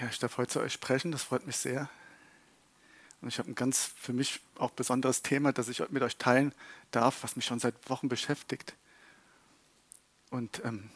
[0.00, 1.90] Ja, ich darf heute zu euch sprechen, das freut mich sehr.
[3.20, 6.54] Und ich habe ein ganz für mich auch besonderes Thema, das ich mit euch teilen
[6.92, 8.74] darf, was mich schon seit Wochen beschäftigt.
[10.30, 10.88] Und ähm,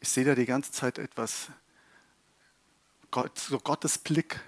[0.00, 1.50] ich sehe da die ganze Zeit etwas,
[3.12, 4.40] Gott, so Gottes Blick.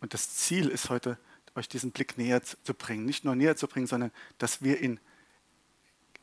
[0.00, 1.18] Und das Ziel ist heute,
[1.56, 3.04] euch diesen Blick näher zu bringen.
[3.04, 5.00] Nicht nur näher zu bringen, sondern dass wir ihn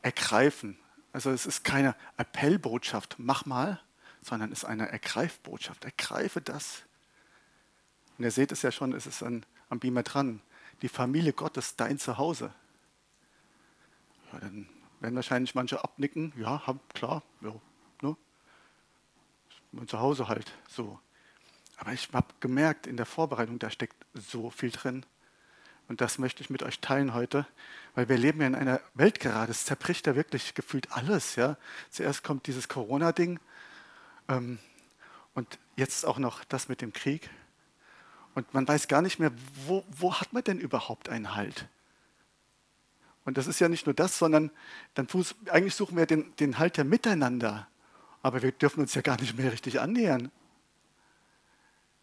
[0.00, 0.78] ergreifen.
[1.12, 3.82] Also es ist keine Appellbotschaft, mach mal,
[4.22, 5.84] sondern ist eine Ergreifbotschaft.
[5.84, 6.82] Ergreife das.
[8.16, 10.40] Und ihr seht es ja schon, es ist an, am Beamer dran.
[10.82, 12.52] Die Familie Gottes, dein Zuhause.
[14.32, 14.68] Ja, dann
[15.00, 16.32] werden wahrscheinlich manche abnicken.
[16.36, 16.62] Ja,
[16.94, 17.54] klar, ja,
[18.02, 18.16] ne?
[19.72, 20.98] Mein Zuhause halt so.
[21.76, 25.06] Aber ich habe gemerkt in der Vorbereitung, da steckt so viel drin.
[25.86, 27.46] Und das möchte ich mit euch teilen heute,
[27.94, 29.52] weil wir leben ja in einer Welt gerade.
[29.52, 31.36] Es zerbricht ja wirklich gefühlt alles.
[31.36, 31.56] Ja?
[31.88, 33.40] Zuerst kommt dieses Corona-Ding
[34.28, 37.28] und jetzt auch noch das mit dem Krieg.
[38.34, 39.32] Und man weiß gar nicht mehr,
[39.66, 41.66] wo, wo hat man denn überhaupt einen Halt?
[43.24, 44.50] Und das ist ja nicht nur das, sondern
[44.94, 45.08] dann
[45.50, 47.68] eigentlich suchen wir den, den Halt ja miteinander.
[48.22, 50.30] Aber wir dürfen uns ja gar nicht mehr richtig annähern.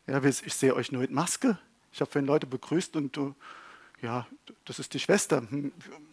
[0.08, 1.58] Ja, ich sehe euch nur mit Maske.
[1.92, 3.34] Ich habe vorhin Leute begrüßt und du,
[4.02, 4.28] ja,
[4.66, 5.38] das ist die Schwester.
[5.50, 5.72] Hm,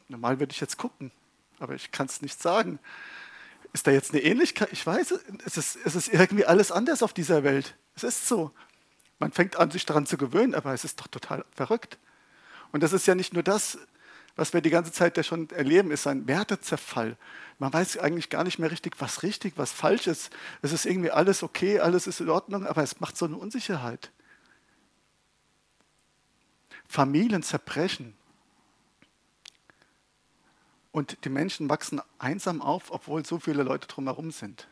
[0.08, 1.10] normal würde ich jetzt gucken,
[1.58, 2.78] aber ich kann es nicht sagen.
[3.72, 4.68] Ist da jetzt eine Ähnlichkeit?
[4.72, 5.14] Ich weiß,
[5.46, 7.76] es ist, es ist irgendwie alles anders auf dieser Welt.
[7.94, 8.50] Es ist so.
[9.18, 11.98] Man fängt an, sich daran zu gewöhnen, aber es ist doch total verrückt.
[12.72, 13.78] Und das ist ja nicht nur das,
[14.36, 17.16] was wir die ganze Zeit ja schon erleben, ist ein Wertezerfall.
[17.58, 20.30] Man weiß eigentlich gar nicht mehr richtig, was richtig, was falsch ist.
[20.62, 24.10] Es ist irgendwie alles okay, alles ist in Ordnung, aber es macht so eine Unsicherheit.
[26.88, 28.14] Familien zerbrechen.
[30.92, 34.68] Und die Menschen wachsen einsam auf, obwohl so viele Leute drumherum sind.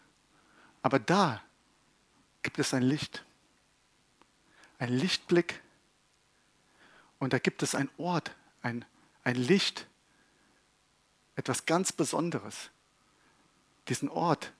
[0.83, 1.43] Aber da
[2.43, 3.25] gibt es ein Licht,
[4.79, 5.61] ein Lichtblick.
[7.19, 8.85] Und da gibt es ein Ort, ein,
[9.25, 9.87] ein Licht,
[11.37, 12.71] etwas ganz Besonderes.
[13.89, 14.53] Diesen Ort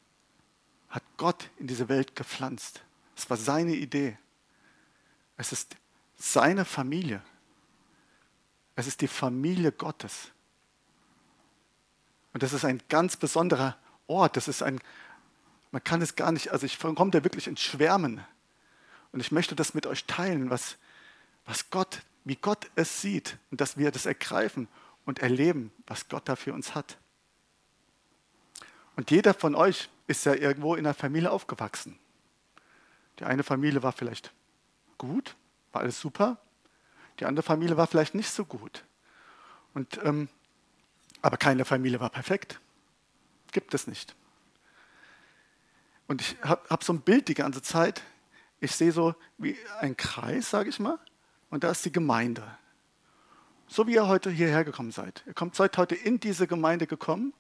[0.89, 2.83] hat Gott in diese Welt gepflanzt.
[3.17, 4.19] Es war seine Idee.
[5.37, 5.77] Es ist
[6.17, 7.23] seine Familie.
[8.77, 10.33] Es ist die Familie Gottes.
[12.33, 13.77] Und das ist ein ganz besonderer
[14.07, 14.37] Ort.
[14.37, 14.81] Das ist ein,
[15.71, 18.25] man kann es gar nicht, also ich komme da wirklich ins Schwärmen.
[19.13, 20.77] Und ich möchte das mit euch teilen, was,
[21.47, 24.69] was Gott, wie Gott es sieht und dass wir das ergreifen
[25.05, 26.99] und erleben, was Gott da für uns hat.
[28.97, 31.99] Und jeder von euch ist ja irgendwo in einer Familie aufgewachsen.
[33.19, 34.33] Die eine Familie war vielleicht
[34.99, 35.37] gut,
[35.73, 36.39] war alles super.
[37.19, 38.85] Die andere Familie war vielleicht nicht so gut.
[39.75, 40.29] Und, ähm,
[41.23, 42.61] aber keine Familie war perfekt.
[43.53, 44.15] Gibt es nicht.
[46.07, 48.03] Und ich habe hab so ein Bild die ganze Zeit.
[48.61, 50.99] Ich sehe so wie ein Kreis, sage ich mal,
[51.51, 52.43] und da ist die Gemeinde.
[53.69, 55.23] So wie ihr heute hierher gekommen seid.
[55.27, 57.33] Ihr kommt seid heute in diese Gemeinde gekommen,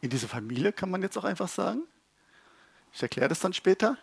[0.00, 1.82] in diese Familie, kann man jetzt auch einfach sagen.
[2.92, 3.98] Ich erkläre das dann später.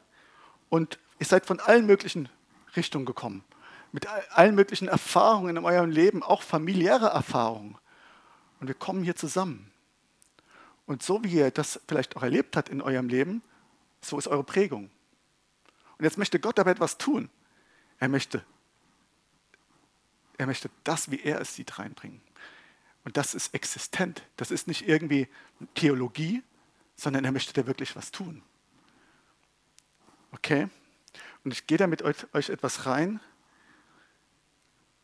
[0.69, 2.27] Und ihr seid von allen möglichen
[2.75, 3.43] Richtungen gekommen
[3.91, 7.77] mit allen möglichen Erfahrungen in eurem Leben, auch familiäre Erfahrungen.
[8.61, 9.71] Und wir kommen hier zusammen.
[10.85, 13.41] Und so wie ihr das vielleicht auch erlebt habt in eurem Leben,
[14.01, 14.91] so ist eure Prägung.
[15.97, 17.29] Und jetzt möchte Gott aber etwas tun.
[17.99, 18.45] Er möchte,
[20.37, 22.21] er möchte das, wie er es sieht, reinbringen.
[23.03, 24.23] Und das ist existent.
[24.37, 25.27] Das ist nicht irgendwie
[25.73, 26.43] Theologie,
[26.95, 28.43] sondern er möchte da wirklich was tun.
[30.33, 30.69] Okay?
[31.43, 33.19] Und ich gehe da mit euch, etwas rein,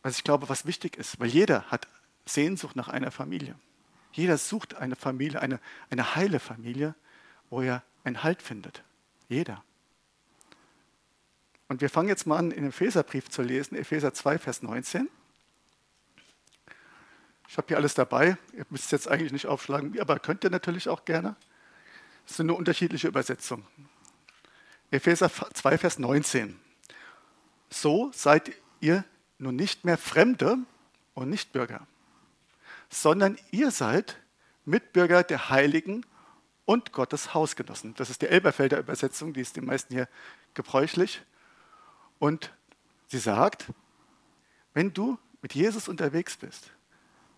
[0.02, 1.88] was ich glaube, was wichtig ist, weil jeder hat
[2.28, 3.54] Sehnsucht nach einer Familie.
[4.12, 6.94] Jeder sucht eine Familie, eine, eine heile Familie,
[7.50, 8.82] wo er einen Halt findet.
[9.28, 9.62] Jeder.
[11.68, 15.08] Und wir fangen jetzt mal an, in den Epheserbrief zu lesen, Epheser 2, Vers 19.
[17.48, 18.36] Ich habe hier alles dabei.
[18.52, 21.36] Ihr müsst es jetzt eigentlich nicht aufschlagen, aber könnt ihr natürlich auch gerne.
[22.26, 23.66] Das sind nur unterschiedliche Übersetzungen.
[24.90, 26.58] Epheser 2, Vers 19.
[27.70, 29.04] So seid ihr
[29.38, 30.58] nun nicht mehr Fremde
[31.14, 31.86] und Nichtbürger,
[32.88, 34.16] sondern ihr seid
[34.64, 36.04] Mitbürger der Heiligen
[36.64, 37.94] und Gottes Hausgenossen.
[37.94, 40.08] Das ist die Elberfelder Übersetzung, die ist den meisten hier
[40.54, 41.22] gebräuchlich.
[42.18, 42.52] Und
[43.06, 43.66] sie sagt,
[44.74, 46.70] wenn du mit Jesus unterwegs bist,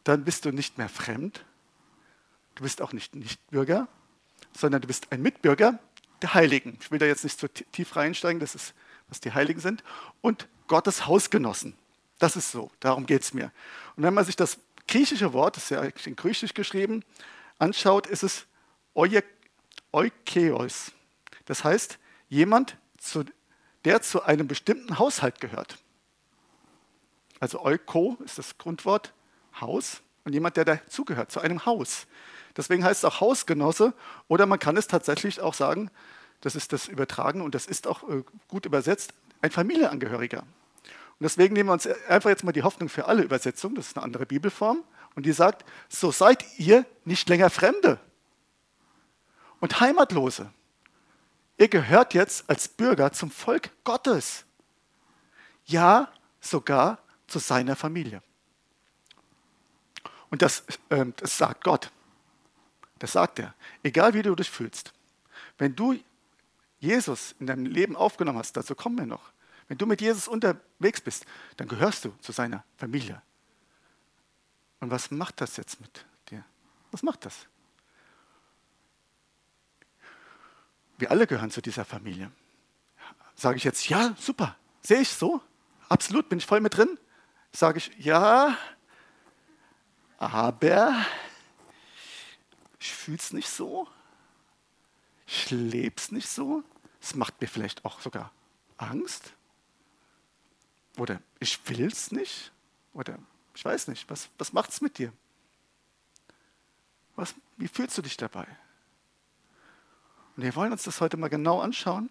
[0.04, 1.44] dann bist du nicht mehr fremd,
[2.54, 3.86] du bist auch nicht Nichtbürger,
[4.56, 5.78] sondern du bist ein Mitbürger
[6.22, 6.78] der Heiligen.
[6.80, 8.74] Ich will da jetzt nicht so tief reinsteigen, das ist,
[9.08, 9.84] was die Heiligen sind,
[10.20, 11.76] und Gottes Hausgenossen.
[12.18, 13.52] Das ist so, darum geht es mir.
[13.96, 14.58] Und wenn man sich das
[14.90, 17.02] griechische Wort, das ist ja in Griechisch geschrieben,
[17.58, 18.46] anschaut, ist es
[19.92, 20.92] Oikeos.
[21.46, 21.98] Das heißt,
[22.28, 22.76] jemand,
[23.84, 25.78] der zu einem bestimmten Haushalt gehört.
[27.38, 29.14] Also Euko ist das Grundwort
[29.60, 32.06] Haus und jemand, der dazugehört, zu einem Haus.
[32.56, 33.94] Deswegen heißt es auch Hausgenosse
[34.28, 35.90] oder man kann es tatsächlich auch sagen,
[36.40, 40.44] das ist das Übertragen und das ist auch äh, gut übersetzt, ein Familienangehöriger.
[41.20, 43.96] Und deswegen nehmen wir uns einfach jetzt mal die Hoffnung für alle Übersetzungen, das ist
[43.98, 44.82] eine andere Bibelform,
[45.14, 48.00] und die sagt, so seid ihr nicht länger Fremde
[49.60, 50.50] und Heimatlose.
[51.58, 54.46] Ihr gehört jetzt als Bürger zum Volk Gottes.
[55.66, 58.22] Ja, sogar zu seiner Familie.
[60.30, 61.90] Und das, äh, das sagt Gott.
[62.98, 63.54] Das sagt er.
[63.82, 64.94] Egal wie du dich fühlst.
[65.58, 65.98] Wenn du
[66.78, 69.32] Jesus in deinem Leben aufgenommen hast, dazu kommen wir noch.
[69.70, 71.26] Wenn du mit Jesus unterwegs bist,
[71.56, 73.22] dann gehörst du zu seiner Familie.
[74.80, 76.44] Und was macht das jetzt mit dir?
[76.90, 77.46] Was macht das?
[80.98, 82.32] Wir alle gehören zu dieser Familie.
[83.36, 85.40] Sage ich jetzt, ja, super, sehe ich so,
[85.88, 86.98] absolut, bin ich voll mit drin?
[87.52, 88.58] Sage ich, ja,
[90.18, 91.06] aber
[92.80, 93.86] ich fühle es nicht so,
[95.28, 96.64] ich lebe es nicht so,
[97.00, 98.32] es macht mir vielleicht auch sogar
[98.76, 99.32] Angst
[100.96, 102.52] oder ich will es nicht
[102.92, 103.18] oder
[103.54, 105.12] ich weiß nicht, was, was es mit dir?
[107.16, 108.46] Was, wie fühlst du dich dabei?
[110.36, 112.10] Und wir wollen uns das heute mal genau anschauen.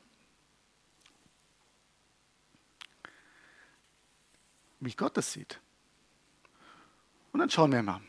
[4.80, 5.60] Wie Gott das sieht.
[7.32, 8.02] Und dann schauen wir mal.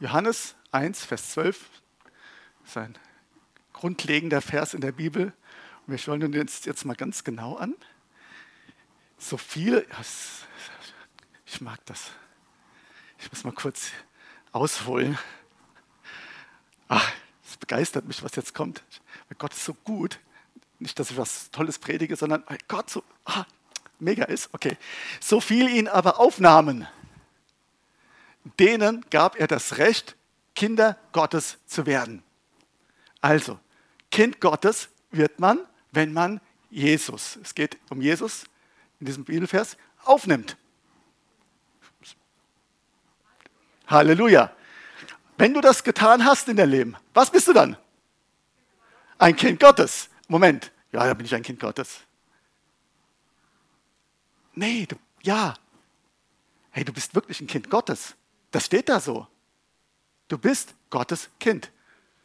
[0.00, 1.70] Johannes 1, Vers 12
[2.64, 2.98] ist ein
[3.72, 5.32] grundlegender Vers in der Bibel.
[5.86, 7.74] Und wir schauen uns jetzt mal ganz genau an.
[9.18, 9.86] So viel,
[11.46, 12.10] ich mag das.
[13.18, 13.90] Ich muss mal kurz
[14.52, 15.18] ausholen.
[16.88, 17.10] Ach,
[17.46, 18.82] es begeistert mich, was jetzt kommt.
[19.28, 20.18] Weil Gott ist so gut.
[20.78, 23.46] Nicht, dass ich was Tolles predige, sondern weil Gott so ah,
[23.98, 24.52] mega ist.
[24.52, 24.76] Okay.
[25.20, 26.86] So viel ihn aber aufnahmen,
[28.58, 30.16] denen gab er das Recht,
[30.54, 32.22] Kinder Gottes zu werden.
[33.20, 33.58] Also,
[34.10, 35.58] Kind Gottes wird man,
[35.92, 36.40] wenn man
[36.70, 38.44] Jesus, es geht um Jesus
[39.00, 40.56] in diesem Bibelvers, aufnimmt.
[43.86, 44.54] Halleluja.
[45.36, 47.76] Wenn du das getan hast in deinem Leben, was bist du dann?
[49.18, 50.08] Ein Kind Gottes.
[50.28, 52.00] Moment, ja, da bin ich ein Kind Gottes.
[54.54, 55.54] Nee, du, ja.
[56.70, 58.14] Hey, du bist wirklich ein Kind Gottes.
[58.50, 59.26] Das steht da so.
[60.28, 61.70] Du bist Gottes Kind.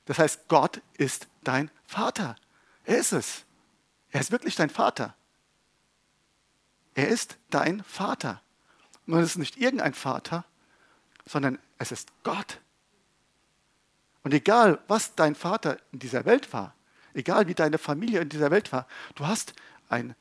[0.06, 2.36] Das heißt, Gott ist dein Vater.
[2.86, 3.46] Er ist es.
[4.12, 5.16] Er ist wirklich dein Vater.
[6.96, 8.42] Er ist dein Vater.
[9.06, 10.46] Und es ist nicht irgendein Vater,
[11.26, 12.60] sondern es ist Gott.
[14.24, 16.76] Und egal, was dein Vater in dieser Welt war,
[17.14, 19.54] egal wie deine Familie in dieser Welt war, du hast
[19.88, 20.16] einen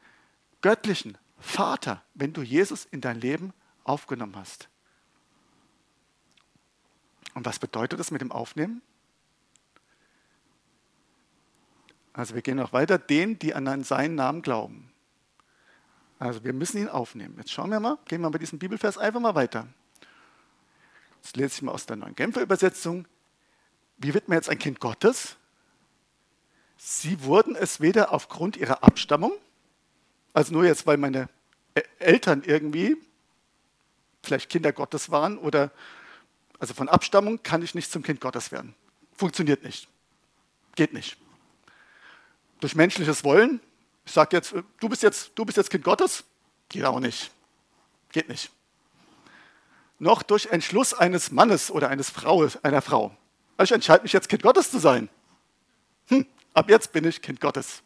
[0.62, 3.52] göttlichen Vater, wenn du Jesus in dein Leben
[3.84, 4.68] aufgenommen hast.
[7.34, 8.82] Und was bedeutet das mit dem Aufnehmen?
[12.12, 14.87] Also wir gehen noch weiter, den, die an seinen Namen glauben.
[16.18, 17.34] Also wir müssen ihn aufnehmen.
[17.38, 19.68] Jetzt schauen wir mal, gehen wir bei diesem Bibelvers einfach mal weiter.
[21.22, 23.06] Das lese ich mal aus der neuen Genfer Übersetzung.
[23.98, 25.36] Wie wird man jetzt ein Kind Gottes?
[26.76, 29.32] Sie wurden es weder aufgrund ihrer Abstammung,
[30.32, 31.28] also nur jetzt, weil meine
[31.98, 32.96] Eltern irgendwie
[34.22, 35.72] vielleicht Kinder Gottes waren oder
[36.60, 38.74] also von Abstammung kann ich nicht zum Kind Gottes werden.
[39.16, 39.88] Funktioniert nicht.
[40.76, 41.16] Geht nicht.
[42.60, 43.60] Durch menschliches Wollen,
[44.08, 46.24] ich sage jetzt, du bist jetzt, du bist jetzt Kind Gottes,
[46.68, 47.30] geht auch nicht.
[48.10, 48.50] Geht nicht
[49.98, 53.16] noch durch Entschluss eines Mannes oder eines Frau, einer Frau.
[53.56, 55.08] Also ich entscheide mich jetzt, Kind Gottes zu sein.
[56.06, 57.82] Hm, ab jetzt bin ich Kind Gottes.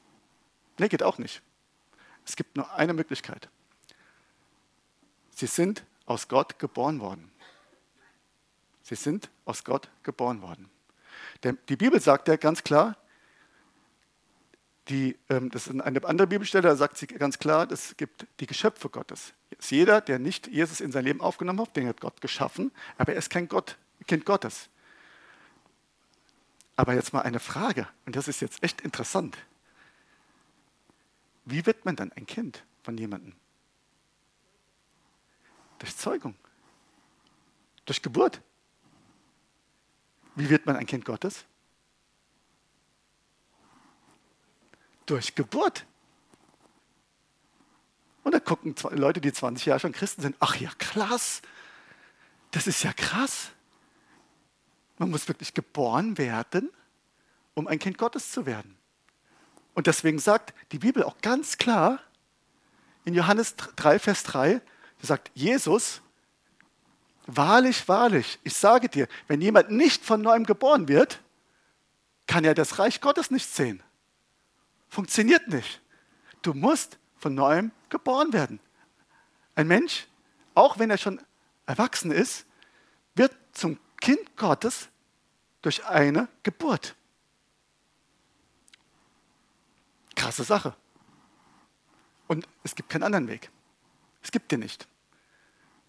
[0.78, 1.42] Nee, geht auch nicht.
[2.26, 3.48] Es gibt nur eine Möglichkeit.
[5.34, 7.30] Sie sind aus Gott geboren worden.
[8.82, 10.68] Sie sind aus Gott geboren worden.
[11.68, 12.96] Die Bibel sagt ja ganz klar,
[14.88, 18.46] die, ähm, das ist eine andere Bibelstelle, da sagt sie ganz klar, es gibt die
[18.46, 19.32] Geschöpfe Gottes.
[19.50, 23.12] Ist jeder, der nicht Jesus in sein Leben aufgenommen hat, den hat Gott geschaffen, aber
[23.12, 24.68] er ist kein Gott, Kind Gottes.
[26.74, 29.38] Aber jetzt mal eine Frage, und das ist jetzt echt interessant.
[31.44, 33.34] Wie wird man dann ein Kind von jemandem?
[35.78, 36.34] Durch Zeugung.
[37.84, 38.40] Durch Geburt.
[40.34, 41.44] Wie wird man ein Kind Gottes?
[45.06, 45.84] Durch Geburt.
[48.22, 51.42] Und da gucken Leute, die 20 Jahre schon Christen sind, ach ja, krass,
[52.52, 53.50] das ist ja krass.
[54.98, 56.70] Man muss wirklich geboren werden,
[57.54, 58.76] um ein Kind Gottes zu werden.
[59.74, 62.00] Und deswegen sagt die Bibel auch ganz klar
[63.04, 64.60] in Johannes 3, Vers 3,
[65.00, 66.02] da sagt Jesus,
[67.26, 71.20] wahrlich, wahrlich, ich sage dir, wenn jemand nicht von neuem geboren wird,
[72.26, 73.82] kann er das Reich Gottes nicht sehen.
[74.92, 75.80] Funktioniert nicht.
[76.42, 78.60] Du musst von neuem geboren werden.
[79.54, 80.06] Ein Mensch,
[80.54, 81.18] auch wenn er schon
[81.64, 82.44] erwachsen ist,
[83.14, 84.90] wird zum Kind Gottes
[85.62, 86.94] durch eine Geburt.
[90.14, 90.76] Krasse Sache.
[92.28, 93.50] Und es gibt keinen anderen Weg.
[94.22, 94.86] Es gibt den nicht.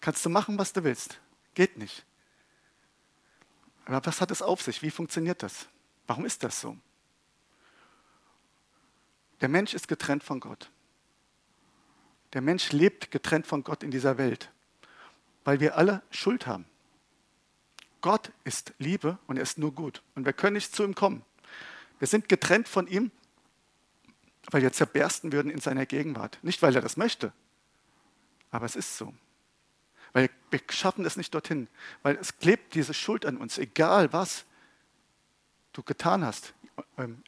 [0.00, 1.20] Kannst du machen, was du willst.
[1.52, 2.06] Geht nicht.
[3.84, 4.80] Aber was hat es auf sich?
[4.80, 5.68] Wie funktioniert das?
[6.06, 6.78] Warum ist das so?
[9.44, 10.70] Der Mensch ist getrennt von Gott.
[12.32, 14.50] Der Mensch lebt getrennt von Gott in dieser Welt,
[15.44, 16.64] weil wir alle Schuld haben.
[18.00, 20.02] Gott ist Liebe und er ist nur gut.
[20.14, 21.26] Und wir können nicht zu ihm kommen.
[21.98, 23.10] Wir sind getrennt von ihm,
[24.50, 26.38] weil wir zerbersten würden in seiner Gegenwart.
[26.40, 27.30] Nicht, weil er das möchte,
[28.50, 29.12] aber es ist so.
[30.14, 31.68] Weil wir schaffen es nicht dorthin,
[32.02, 34.46] weil es klebt diese Schuld an uns, egal was
[35.74, 36.54] du getan hast.
[36.96, 37.22] Ähm,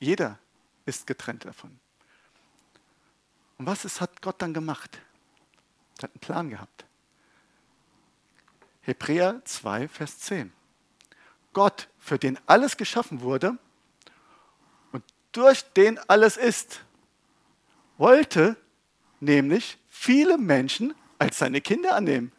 [0.00, 0.40] jeder
[0.86, 1.78] ist getrennt davon.
[3.58, 4.98] Und was ist, hat Gott dann gemacht?
[5.98, 6.84] Er hat einen Plan gehabt.
[8.82, 10.52] Hebräer 2, Vers 10.
[11.52, 13.56] Gott, für den alles geschaffen wurde
[14.92, 16.84] und durch den alles ist,
[17.96, 18.56] wollte
[19.20, 22.32] nämlich viele Menschen als seine Kinder annehmen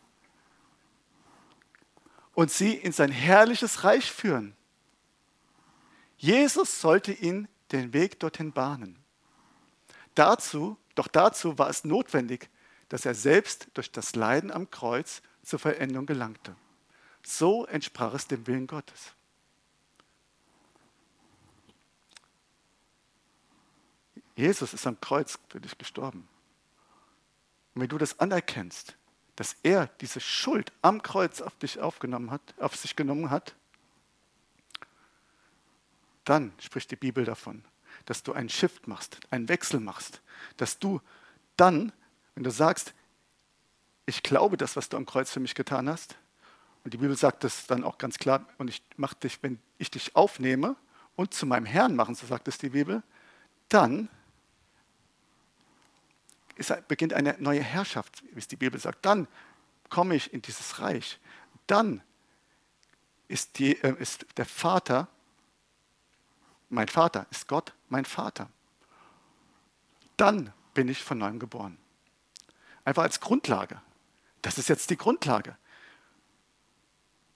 [2.34, 4.56] und sie in sein herrliches Reich führen.
[6.18, 8.98] Jesus sollte ihnen den Weg dorthin bahnen.
[10.16, 12.50] Dazu doch dazu war es notwendig,
[12.90, 16.56] dass er selbst durch das Leiden am Kreuz zur Veränderung gelangte.
[17.24, 19.14] So entsprach es dem Willen Gottes.
[24.36, 26.28] Jesus ist am Kreuz für dich gestorben.
[27.74, 28.98] Und wenn du das anerkennst,
[29.36, 33.56] dass er diese Schuld am Kreuz auf dich aufgenommen hat, auf sich genommen hat,
[36.26, 37.64] dann spricht die Bibel davon,
[38.06, 40.22] dass du einen Shift machst, einen Wechsel machst,
[40.58, 41.02] dass du
[41.56, 41.92] dann,
[42.34, 42.94] wenn du sagst,
[44.06, 46.18] ich glaube das, was du am Kreuz für mich getan hast,
[46.84, 49.90] und die Bibel sagt das dann auch ganz klar, und ich mache dich, wenn ich
[49.90, 50.76] dich aufnehme
[51.16, 53.02] und zu meinem Herrn machen, so sagt es die Bibel,
[53.70, 54.08] dann
[56.56, 59.04] ist, beginnt eine neue Herrschaft, wie es die Bibel sagt.
[59.04, 59.28] Dann
[59.90, 61.20] komme ich in dieses Reich.
[61.66, 62.02] Dann
[63.28, 65.08] ist, die, äh, ist der Vater
[66.76, 68.50] mein Vater, ist Gott mein Vater.
[70.18, 71.78] Dann bin ich von neuem geboren.
[72.84, 73.82] Einfach als Grundlage.
[74.42, 75.58] Das ist jetzt die Grundlage.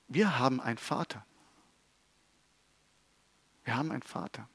[0.08, 1.26] Wir haben einen Vater.
[3.64, 4.48] Wir haben einen Vater.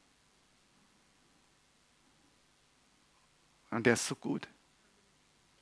[3.70, 4.48] Und der ist so gut.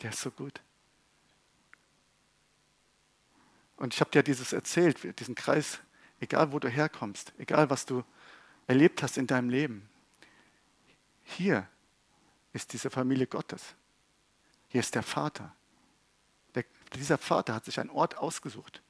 [0.03, 0.61] Der ist so gut.
[3.77, 5.81] Und ich habe dir dieses erzählt, diesen Kreis,
[6.21, 8.05] egal wo du herkommst, egal was du
[8.67, 9.89] erlebt hast in deinem Leben.
[11.25, 11.69] Hier
[12.53, 13.75] ist diese Familie Gottes.
[14.69, 15.55] Hier ist der Vater.
[16.55, 16.65] Der,
[16.95, 18.83] dieser Vater hat sich einen Ort ausgesucht.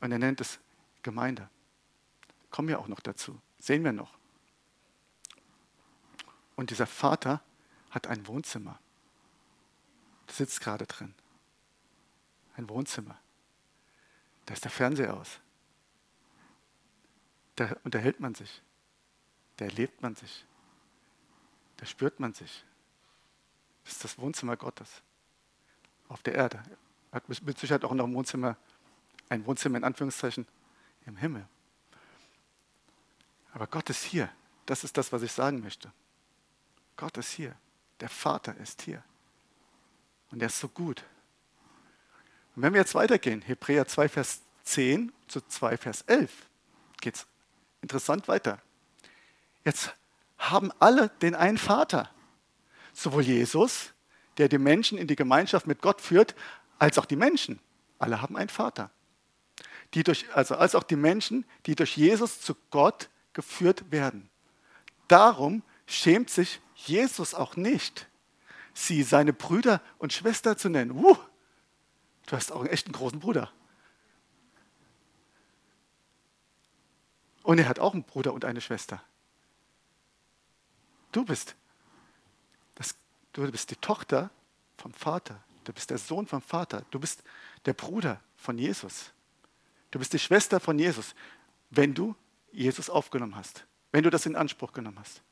[0.00, 0.58] Und er nennt es
[1.02, 1.48] Gemeinde.
[2.50, 3.40] Kommen wir auch noch dazu.
[3.58, 4.18] Sehen wir noch.
[6.56, 7.42] Und dieser Vater
[7.90, 8.78] hat ein Wohnzimmer.
[10.26, 11.14] Du sitzt gerade drin.
[12.56, 13.18] Ein Wohnzimmer.
[14.46, 15.40] Da ist der Fernseher aus.
[17.56, 18.62] Da unterhält man sich.
[19.56, 20.44] Da erlebt man sich.
[21.76, 22.64] Da spürt man sich.
[23.84, 25.02] Das ist das Wohnzimmer Gottes
[26.08, 26.62] auf der Erde.
[27.10, 28.56] Er hat mit Sicherheit auch noch ein Wohnzimmer,
[29.28, 30.46] ein Wohnzimmer in Anführungszeichen
[31.06, 31.46] im Himmel.
[33.52, 34.30] Aber Gott ist hier.
[34.66, 35.92] Das ist das, was ich sagen möchte.
[36.96, 37.54] Gott ist hier.
[38.00, 39.02] Der Vater ist hier.
[40.30, 41.04] Und er ist so gut.
[42.54, 46.48] Und wenn wir jetzt weitergehen, Hebräer 2, Vers 10 zu 2, Vers 11,
[47.00, 47.26] geht es
[47.82, 48.62] interessant weiter.
[49.64, 49.94] Jetzt
[50.38, 52.10] haben alle den einen Vater.
[52.92, 53.92] Sowohl Jesus,
[54.38, 56.34] der die Menschen in die Gemeinschaft mit Gott führt,
[56.78, 57.60] als auch die Menschen.
[57.98, 58.90] Alle haben einen Vater.
[59.94, 64.30] Die durch, also als auch die Menschen, die durch Jesus zu Gott geführt werden.
[65.08, 68.08] Darum schämt sich Jesus auch nicht,
[68.74, 70.92] sie seine Brüder und Schwester zu nennen.
[70.92, 71.16] Uh,
[72.26, 73.52] du hast auch einen echten großen Bruder.
[77.42, 79.02] Und er hat auch einen Bruder und eine Schwester.
[81.10, 81.56] Du bist,
[82.74, 82.94] das,
[83.32, 84.30] du bist die Tochter
[84.78, 85.42] vom Vater.
[85.64, 86.84] Du bist der Sohn vom Vater.
[86.90, 87.22] Du bist
[87.64, 89.12] der Bruder von Jesus.
[89.90, 91.14] Du bist die Schwester von Jesus,
[91.70, 92.14] wenn du
[92.50, 95.22] Jesus aufgenommen hast, wenn du das in Anspruch genommen hast.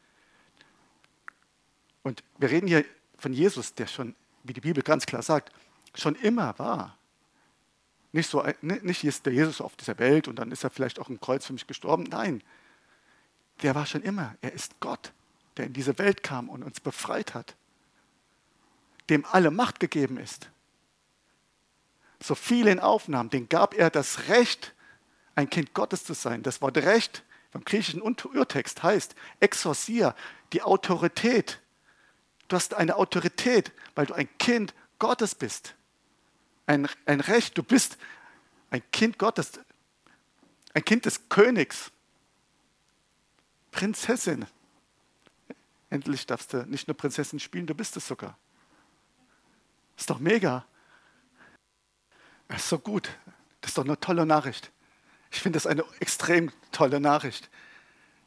[2.03, 2.85] Und wir reden hier
[3.19, 5.53] von Jesus, der schon, wie die Bibel ganz klar sagt,
[5.95, 6.99] schon immer war.
[8.13, 11.09] Nicht, so, nicht ist der Jesus auf dieser Welt und dann ist er vielleicht auch
[11.09, 12.05] im Kreuz für mich gestorben.
[12.05, 12.43] Nein,
[13.63, 14.35] der war schon immer.
[14.41, 15.13] Er ist Gott,
[15.57, 17.55] der in diese Welt kam und uns befreit hat,
[19.11, 20.51] dem alle Macht gegeben ist.
[22.21, 24.75] So viele in Aufnahmen, den gab er das Recht,
[25.37, 26.43] ein Kind Gottes zu sein.
[26.43, 30.15] Das Wort Recht vom griechischen Urtext heißt exorcia,
[30.53, 31.61] die Autorität.
[32.49, 35.75] Du hast eine Autorität, weil du ein Kind Gottes bist
[36.67, 37.99] ein, ein Recht, du bist
[38.71, 39.53] ein Kind Gottes,
[40.75, 41.91] ein Kind des Königs,
[43.71, 44.47] Prinzessin.
[45.91, 48.39] Endlich darfst du nicht nur Prinzessin spielen, du bist es sogar.
[49.97, 50.65] Ist doch mega.
[52.49, 53.11] Ist so gut.
[53.61, 54.71] Das ist doch eine tolle Nachricht.
[55.31, 57.51] Ich finde das eine extrem tolle Nachricht.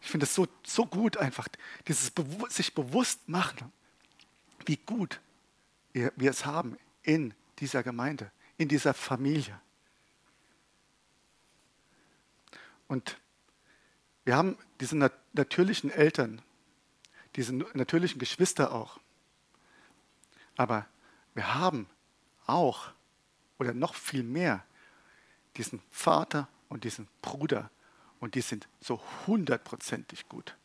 [0.02, 1.48] Ich finde es so, so gut einfach,
[1.88, 2.12] dieses
[2.50, 3.72] sich bewusst machen,
[4.66, 5.22] wie gut
[5.94, 9.58] wir, wir es haben in dieser Gemeinde, in dieser Familie.
[12.90, 13.18] Und
[14.26, 16.42] wir haben diese nat natürlichen Eltern,
[17.38, 19.00] diese natürlichen Geschwister auch.
[20.58, 20.86] Aber
[21.34, 21.88] wir haben
[22.46, 22.92] auch
[23.60, 24.66] oder noch viel mehr
[25.56, 27.72] diesen Vater und diesen Bruder
[28.20, 30.58] und die sind so hundertprozentig gut.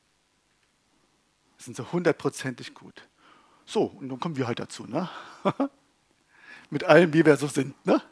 [1.58, 3.08] Sind so hundertprozentig gut.
[3.66, 4.86] So, und dann kommen wir halt dazu.
[4.86, 5.08] Ne?
[6.70, 8.02] mit allem, wie wir so sind, ne?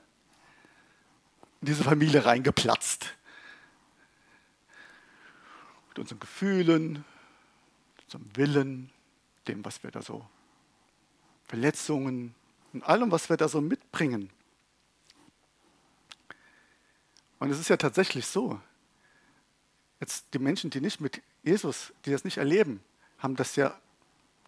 [1.60, 3.14] in diese Familie reingeplatzt.
[5.88, 7.04] Mit unseren Gefühlen,
[8.04, 8.90] unserem Willen,
[9.48, 10.26] dem, was wir da so,
[11.44, 12.34] Verletzungen
[12.72, 14.30] und allem, was wir da so mitbringen.
[17.38, 18.60] Und es ist ja tatsächlich so,
[20.00, 22.82] jetzt die Menschen, die nicht mit Jesus, die das nicht erleben,
[23.18, 23.78] haben das ja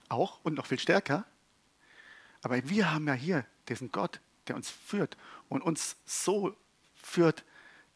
[0.08, 1.24] auch und noch viel stärker.
[2.42, 5.16] Aber wir haben ja hier diesen Gott, der uns führt
[5.48, 6.56] und uns so
[6.94, 7.44] führt,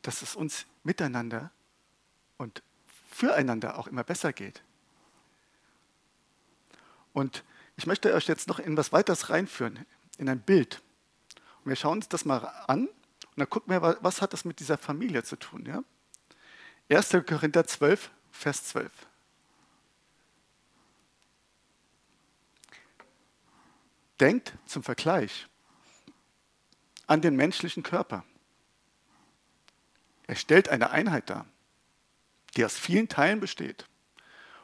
[0.03, 1.51] dass es uns miteinander
[2.37, 2.63] und
[3.11, 4.63] füreinander auch immer besser geht.
[7.13, 7.45] Und
[7.77, 9.85] ich möchte euch jetzt noch in was weiteres reinführen,
[10.19, 10.83] in ein Bild.
[11.65, 14.61] Und wir schauen uns das mal an und dann gucken wir, was hat das mit
[14.61, 15.65] dieser Familie zu tun.
[15.67, 15.83] Ja?
[16.91, 17.11] 1.
[17.27, 18.91] Korinther 12, Vers 12.
[24.21, 25.49] Denkt zum Vergleich
[27.13, 28.25] an den menschlichen Körper.
[30.27, 31.45] Er stellt eine Einheit dar,
[32.57, 33.87] die aus vielen Teilen besteht.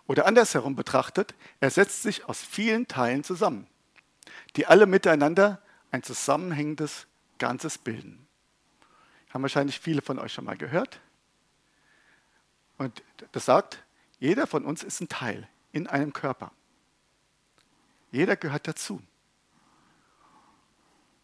[0.07, 3.67] Oder andersherum betrachtet, er setzt sich aus vielen Teilen zusammen,
[4.57, 7.07] die alle miteinander ein zusammenhängendes
[7.39, 8.27] Ganzes bilden.
[9.29, 11.01] Haben wahrscheinlich viele von euch schon mal gehört.
[12.79, 13.85] Und das sagt,
[14.21, 16.51] jeder von uns ist ein Teil in einem Körper.
[18.11, 19.03] Jeder gehört dazu.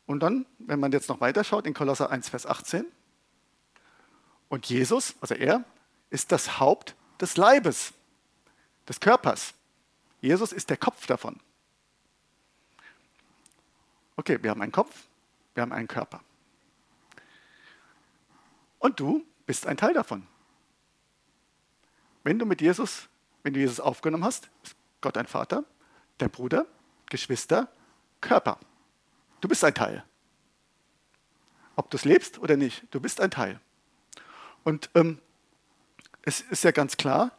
[0.06, 2.86] Und dann, wenn man jetzt noch weiter schaut, in Kolosser 1, Vers 18,
[4.48, 5.64] und Jesus, also er,
[6.10, 7.92] ist das Haupt des Leibes,
[8.86, 9.54] des Körpers.
[10.20, 11.40] Jesus ist der Kopf davon.
[14.16, 15.08] Okay, wir haben einen Kopf,
[15.54, 16.20] wir haben einen Körper.
[18.78, 20.26] Und du bist ein Teil davon.
[22.22, 23.08] Wenn du mit Jesus,
[23.42, 25.64] wenn du Jesus aufgenommen hast, ist Gott ein Vater,
[26.20, 26.66] der Bruder,
[27.06, 27.68] Geschwister,
[28.20, 28.58] Körper.
[29.44, 30.02] Du bist ein Teil.
[31.76, 33.60] Ob du es lebst oder nicht, du bist ein Teil.
[34.62, 35.20] Und ähm,
[36.22, 37.30] es ist ja ganz klar,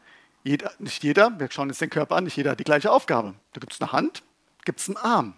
[0.44, 3.34] jeder, nicht jeder, wir schauen uns den Körper an, nicht jeder hat die gleiche Aufgabe.
[3.54, 4.22] Da gibt es eine Hand,
[4.66, 5.34] gibt es einen Arm,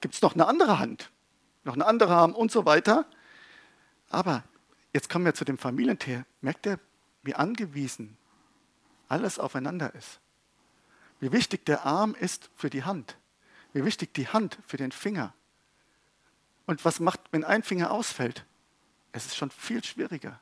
[0.00, 1.10] gibt es noch eine andere Hand,
[1.64, 3.04] noch eine andere Arm und so weiter.
[4.10, 4.44] Aber
[4.92, 6.24] jetzt kommen wir zu dem Familienthema.
[6.40, 6.78] Merkt ihr,
[7.24, 8.16] wie angewiesen
[9.08, 10.20] alles aufeinander ist?
[11.18, 13.18] Wie wichtig der Arm ist für die Hand?
[13.72, 15.34] Wie wichtig die Hand für den Finger?
[16.66, 18.44] Und was macht, wenn ein Finger ausfällt?
[19.12, 20.40] Es ist schon viel schwieriger.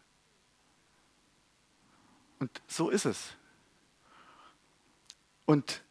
[2.38, 3.36] Und so ist es.
[5.46, 5.82] Und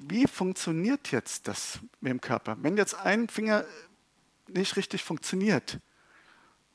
[0.00, 2.56] wie funktioniert jetzt das mit dem Körper?
[2.60, 3.64] Wenn jetzt ein Finger
[4.48, 5.78] nicht richtig funktioniert,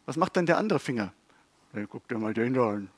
[0.06, 1.14] was macht dann der andere Finger?
[1.74, 2.90] Hey, guck dir mal den da an.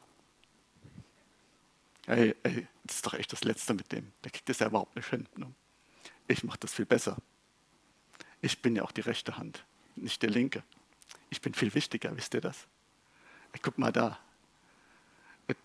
[2.06, 4.14] Hey, ey, das ist doch echt das Letzte mit dem.
[4.24, 5.28] Der kriegt das ja überhaupt nicht hin.
[5.36, 5.52] Ne?
[6.28, 7.18] Ich mache das viel besser.
[8.42, 10.64] Ich bin ja auch die rechte Hand, nicht der linke.
[11.30, 12.68] Ich bin viel wichtiger, wisst ihr das?
[13.62, 14.20] Guck mal da.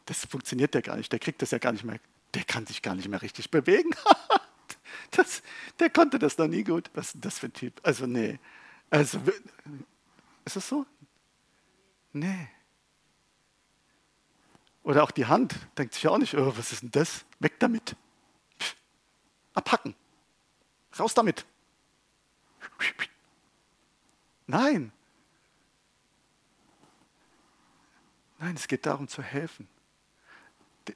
[0.06, 1.12] Das funktioniert ja gar nicht.
[1.12, 1.98] Der kriegt das ja gar nicht mehr.
[2.34, 3.90] Der kann sich gar nicht mehr richtig bewegen.
[5.10, 5.42] das,
[5.78, 6.90] der konnte das noch nie gut.
[6.94, 7.80] Was ist denn das für ein Typ?
[7.82, 8.38] Also, nee.
[8.90, 9.20] Also,
[10.44, 10.86] ist es so?
[12.12, 12.48] Nee.
[14.82, 17.24] Oder auch die Hand denkt sich ja auch nicht, oh, was ist denn das?
[17.38, 17.96] Weg damit.
[19.54, 19.94] abhacken.
[20.98, 21.44] Raus damit.
[24.46, 24.92] Nein.
[28.38, 29.68] Nein, es geht darum zu helfen.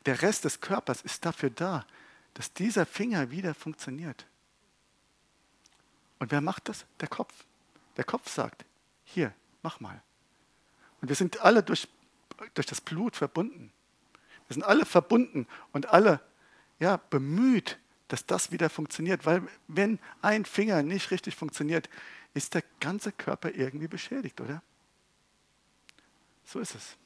[0.05, 1.87] Der Rest des Körpers ist dafür da,
[2.35, 4.27] dass dieser Finger wieder funktioniert.
[6.19, 6.85] Und wer macht das?
[7.01, 7.33] Der Kopf.
[7.97, 8.65] Der Kopf sagt,
[9.05, 10.03] hier, mach mal.
[11.01, 11.89] Und wir sind alle durch,
[12.55, 13.73] durch das Blut verbunden.
[14.49, 16.21] Wir sind alle verbunden und alle
[16.79, 19.27] ja, bemüht, dass das wieder funktioniert.
[19.27, 21.89] Weil wenn ein Finger nicht richtig funktioniert,
[22.35, 24.63] ist der ganze Körper irgendwie beschädigt, oder?
[26.45, 26.97] So ist es.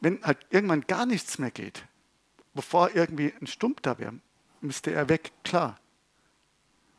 [0.00, 1.84] Wenn halt irgendwann gar nichts mehr geht,
[2.54, 4.14] bevor irgendwie ein Stump da wäre,
[4.60, 5.78] müsste er weg, klar.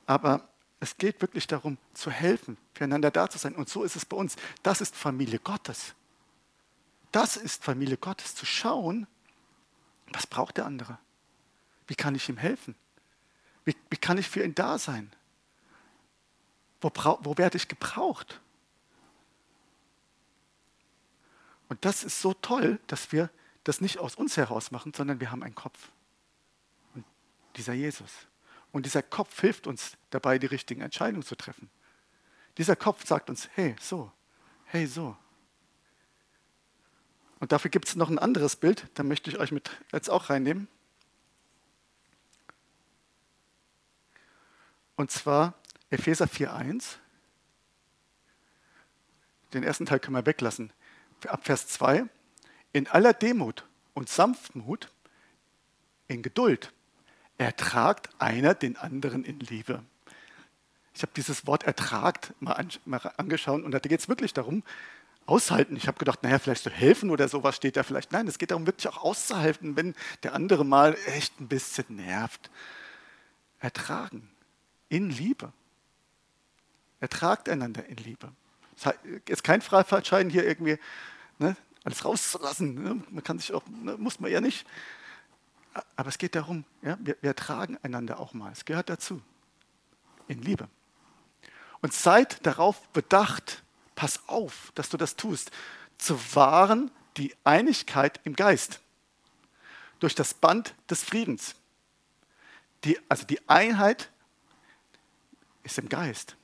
[0.06, 0.48] Aber
[0.80, 3.56] es geht wirklich darum, zu helfen, füreinander da zu sein.
[3.56, 4.36] Und so ist es bei uns.
[4.64, 5.94] Das ist Familie Gottes.
[7.12, 9.08] Das ist Familie Gottes, zu schauen,
[10.14, 10.98] was braucht der andere?
[11.88, 12.76] Wie kann ich ihm helfen?
[13.66, 15.12] Wie, wie kann ich für ihn da sein?
[16.80, 18.42] Wo, wo werde ich gebraucht?
[21.70, 23.30] Und das ist so toll, dass wir
[23.64, 25.90] das nicht aus uns heraus machen, sondern wir haben einen Kopf.
[26.96, 27.06] Und
[27.56, 28.12] dieser Jesus.
[28.72, 31.70] Und dieser Kopf hilft uns dabei, die richtigen Entscheidungen zu treffen.
[32.58, 34.12] Dieser Kopf sagt uns, hey, so,
[34.66, 35.16] hey, so.
[37.42, 40.30] Und dafür gibt es noch ein anderes Bild, da möchte ich euch mit jetzt auch
[40.30, 40.68] reinnehmen.
[44.96, 45.56] Und zwar
[45.90, 46.98] Epheser 4.1.
[49.56, 50.72] Den ersten Teil können wir weglassen.
[51.26, 52.06] Ab Vers 2.
[52.74, 54.94] In aller Demut und Sanftmut,
[56.08, 56.72] in Geduld,
[57.40, 59.84] ertragt einer den anderen in Liebe.
[60.94, 64.62] Ich habe dieses Wort ertragt mal, an, mal angeschaut und da geht es wirklich darum,
[65.26, 65.76] aushalten.
[65.76, 68.12] Ich habe gedacht, naja, vielleicht so helfen oder sowas steht da vielleicht.
[68.12, 72.50] Nein, es geht darum, wirklich auch auszuhalten, wenn der andere mal echt ein bisschen nervt.
[73.60, 74.30] Ertragen.
[74.90, 75.54] In Liebe.
[77.00, 78.32] Ertragt einander in Liebe.
[78.76, 78.94] Es
[79.28, 80.78] ist kein Freifahrtschein hier irgendwie,
[81.40, 82.76] ne, alles rauszulassen.
[82.76, 83.04] Ne?
[83.10, 84.66] Man kann sich auch, ne, muss man ja nicht.
[85.96, 88.52] Aber es geht darum, ja, wir, wir ertragen einander auch mal.
[88.52, 89.22] Es gehört dazu.
[90.28, 90.68] In Liebe.
[91.82, 93.64] Und seid darauf bedacht,
[94.02, 95.52] pass auf, dass du das tust,
[96.00, 98.80] zu wahren die Einigkeit im Geist
[100.00, 101.54] durch das Band des Friedens.
[102.84, 104.10] Die, also die Einheit
[105.62, 106.36] ist im Geist.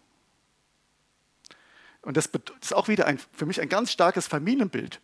[2.04, 2.30] Und das
[2.62, 5.02] ist auch wieder ein, für mich ein ganz starkes Familienbild.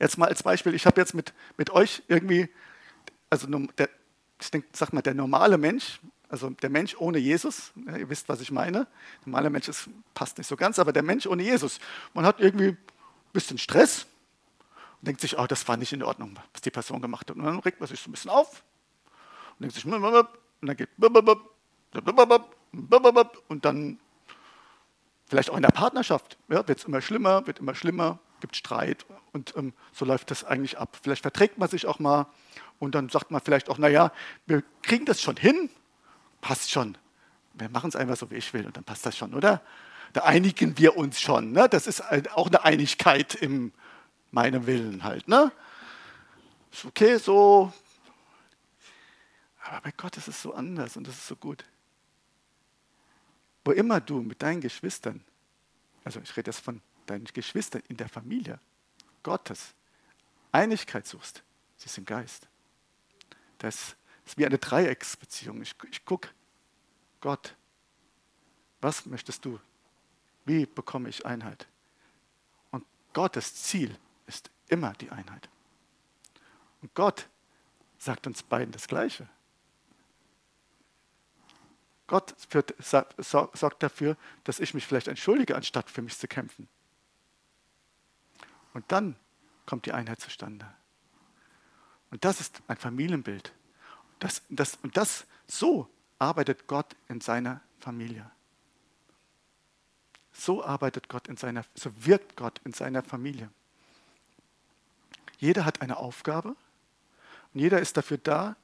[0.00, 2.52] Jetzt mal als Beispiel, ich habe jetzt mit, mit euch irgendwie,
[3.30, 3.88] also der,
[4.40, 8.40] ich denke, sag mal, der normale Mensch, also der Mensch ohne Jesus, ihr wisst, was
[8.40, 8.80] ich meine.
[8.80, 11.78] Der normale Mensch ist, passt nicht so ganz, aber der Mensch ohne Jesus.
[12.12, 12.78] Man hat irgendwie ein
[13.32, 14.06] bisschen Stress
[15.00, 17.36] und denkt sich, oh, das war nicht in Ordnung, was die Person gemacht hat.
[17.36, 18.62] Und dann regt man sich so ein bisschen auf
[19.58, 19.92] und denkt sich, und
[20.62, 20.88] dann geht
[23.48, 23.98] und dann
[25.26, 29.06] vielleicht auch in der Partnerschaft ja, wird es immer schlimmer, wird immer schlimmer, gibt Streit
[29.32, 30.98] und ähm, so läuft das eigentlich ab.
[31.02, 32.26] Vielleicht verträgt man sich auch mal
[32.78, 34.12] und dann sagt man vielleicht auch, naja,
[34.46, 35.70] wir kriegen das schon hin,
[36.40, 36.96] passt schon.
[37.54, 39.62] Wir machen es einfach so, wie ich will und dann passt das schon, oder?
[40.12, 41.52] Da einigen wir uns schon.
[41.52, 41.68] Ne?
[41.68, 43.72] Das ist auch eine Einigkeit in
[44.30, 45.28] meinem Willen halt.
[45.28, 45.52] Ne?
[46.72, 47.72] Ist okay, so.
[49.64, 51.64] Aber bei Gott ist es so anders und das ist so gut.
[53.64, 55.22] Wo immer du mit deinen Geschwistern,
[56.04, 58.60] also ich rede jetzt von deinen Geschwistern in der Familie
[59.22, 59.74] Gottes,
[60.52, 61.42] Einigkeit suchst,
[61.76, 62.48] sie ist im Geist.
[63.58, 63.94] Das
[64.28, 65.62] ist wie eine Dreiecksbeziehung.
[65.62, 66.28] Ich, ich gucke,
[67.20, 67.56] Gott,
[68.80, 69.58] was möchtest du?
[70.44, 71.66] Wie bekomme ich Einheit?
[72.70, 75.48] Und Gottes Ziel ist immer die Einheit.
[76.82, 77.28] Und Gott
[77.98, 79.28] sagt uns beiden das Gleiche.
[82.06, 86.68] Gott führt, sorgt dafür, dass ich mich vielleicht entschuldige, anstatt für mich zu kämpfen.
[88.72, 89.16] Und dann
[89.66, 90.66] kommt die Einheit zustande.
[92.10, 93.52] Und das ist ein Familienbild.
[94.18, 98.30] Das, das, und das, so arbeitet Gott in seiner Familie.
[100.32, 103.50] So arbeitet Gott in seiner, so wirkt Gott in seiner Familie.
[105.38, 106.56] Jeder hat eine Aufgabe
[107.54, 108.56] und jeder ist dafür da,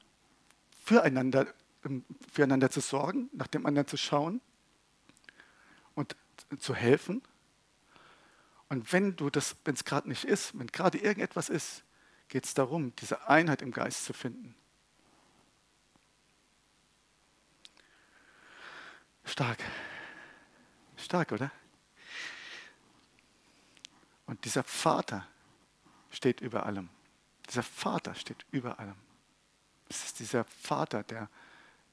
[0.83, 1.47] füreinander,
[1.83, 4.41] ähm, füreinander zu sorgen, nach dem anderen zu schauen
[5.95, 6.15] und
[6.59, 7.21] zu helfen.
[8.69, 11.83] Und wenn du das, wenn es gerade nicht ist, wenn gerade irgendetwas ist,
[12.27, 14.55] geht es darum, diese Einheit im Geist zu finden.
[19.25, 19.59] Stark.
[20.95, 21.51] Stark, oder?
[24.27, 25.27] Und dieser Vater
[26.09, 26.89] steht über allem.
[27.49, 28.95] Dieser Vater steht über allem.
[29.89, 31.29] Es ist dieser Vater, der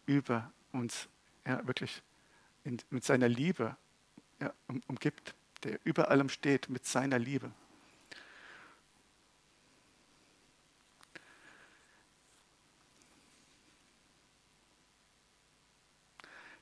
[0.07, 1.09] über uns
[1.47, 2.03] ja, wirklich
[2.65, 3.77] in, mit seiner Liebe
[4.41, 7.53] ja, um, umgibt, der über allem steht mit seiner Liebe.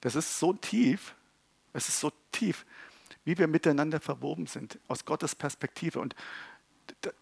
[0.01, 1.15] Das ist so tief,
[1.73, 2.65] es ist so tief,
[3.25, 6.01] wie wir miteinander verwoben sind, aus Gottes Perspektive.
[6.01, 6.15] Und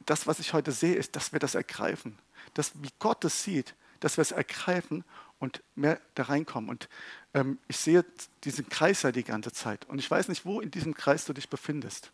[0.07, 2.19] das, was ich heute sehe, ist, dass wir das ergreifen.
[2.55, 5.05] Dass, wie Gott es sieht, dass wir es ergreifen
[5.39, 6.71] und mehr da reinkommen.
[6.71, 6.89] Und
[7.35, 8.05] ähm, ich sehe
[8.45, 9.85] diesen Kreis ja die ganze Zeit.
[9.87, 12.13] Und ich weiß nicht, wo in diesem Kreis du dich befindest.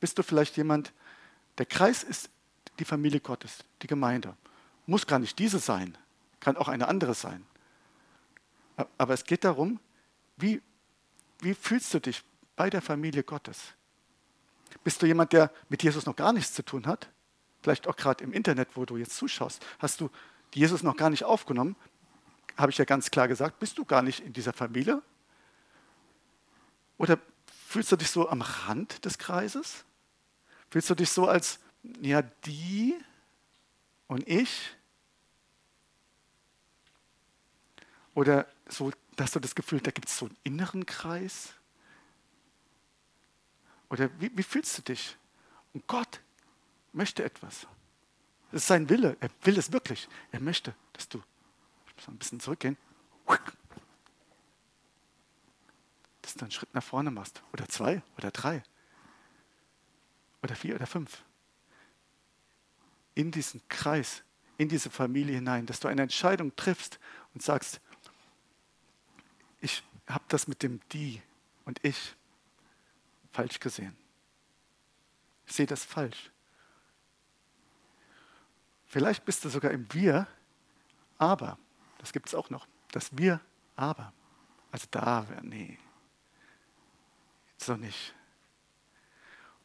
[0.00, 0.92] Bist du vielleicht jemand,
[1.58, 2.30] der Kreis ist
[2.78, 4.36] die Familie Gottes, die Gemeinde.
[4.86, 5.98] Muss gar nicht diese sein,
[6.40, 7.44] kann auch eine andere sein.
[8.96, 9.80] Aber es geht darum,
[10.36, 10.62] wie,
[11.40, 12.22] wie fühlst du dich
[12.56, 13.74] bei der Familie Gottes?
[14.84, 17.08] Bist du jemand, der mit Jesus noch gar nichts zu tun hat?
[17.62, 19.64] Vielleicht auch gerade im Internet, wo du jetzt zuschaust.
[19.78, 20.10] Hast du
[20.54, 21.76] Jesus noch gar nicht aufgenommen?
[22.56, 25.02] Habe ich ja ganz klar gesagt, bist du gar nicht in dieser Familie?
[26.98, 27.18] Oder
[27.66, 29.84] fühlst du dich so am Rand des Kreises?
[30.70, 31.60] Fühlst du dich so als,
[32.00, 32.94] ja, die
[34.06, 34.76] und ich?
[38.14, 41.54] Oder so, dass du das Gefühl, da gibt es so einen inneren Kreis?
[43.90, 45.16] Oder wie, wie fühlst du dich?
[45.72, 46.20] Und Gott
[46.92, 47.66] möchte etwas.
[48.50, 49.16] Das ist sein Wille.
[49.20, 50.08] Er will es wirklich.
[50.32, 51.22] Er möchte, dass du,
[51.86, 52.76] ich muss ein bisschen zurückgehen,
[56.22, 57.42] dass du einen Schritt nach vorne machst.
[57.52, 58.62] Oder zwei oder drei.
[60.42, 61.22] Oder vier oder fünf.
[63.14, 64.22] In diesen Kreis,
[64.56, 66.98] in diese Familie hinein, dass du eine Entscheidung triffst
[67.34, 67.80] und sagst,
[70.14, 71.22] habe das mit dem Die
[71.64, 72.14] und ich
[73.32, 73.96] falsch gesehen.
[75.46, 76.30] Ich sehe das falsch.
[78.86, 80.26] Vielleicht bist du sogar im Wir,
[81.18, 81.58] aber,
[81.98, 83.40] das gibt es auch noch, das Wir,
[83.76, 84.12] aber.
[84.70, 85.78] Also da wäre, nee,
[87.58, 88.14] so nicht.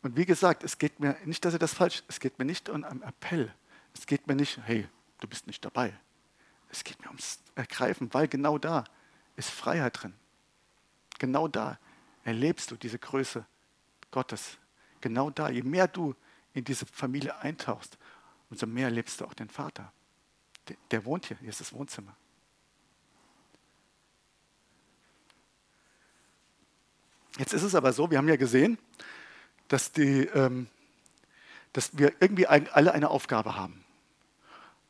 [0.01, 2.67] Und wie gesagt, es geht mir nicht, dass ihr das falsch, es geht mir nicht
[2.67, 3.53] um einen Appell.
[3.93, 4.87] Es geht mir nicht, hey,
[5.19, 5.97] du bist nicht dabei.
[6.69, 8.83] Es geht mir ums Ergreifen, weil genau da
[9.35, 10.13] ist Freiheit drin.
[11.19, 11.79] Genau da
[12.23, 13.45] erlebst du diese Größe
[14.11, 14.57] Gottes.
[15.01, 16.15] Genau da, je mehr du
[16.53, 17.97] in diese Familie eintauchst,
[18.49, 19.91] umso mehr erlebst du auch den Vater.
[20.67, 22.15] Der, der wohnt hier, hier ist das Wohnzimmer.
[27.37, 28.77] Jetzt ist es aber so, wir haben ja gesehen,
[29.67, 30.67] dass, die, ähm,
[31.73, 33.83] dass wir irgendwie alle eine Aufgabe haben.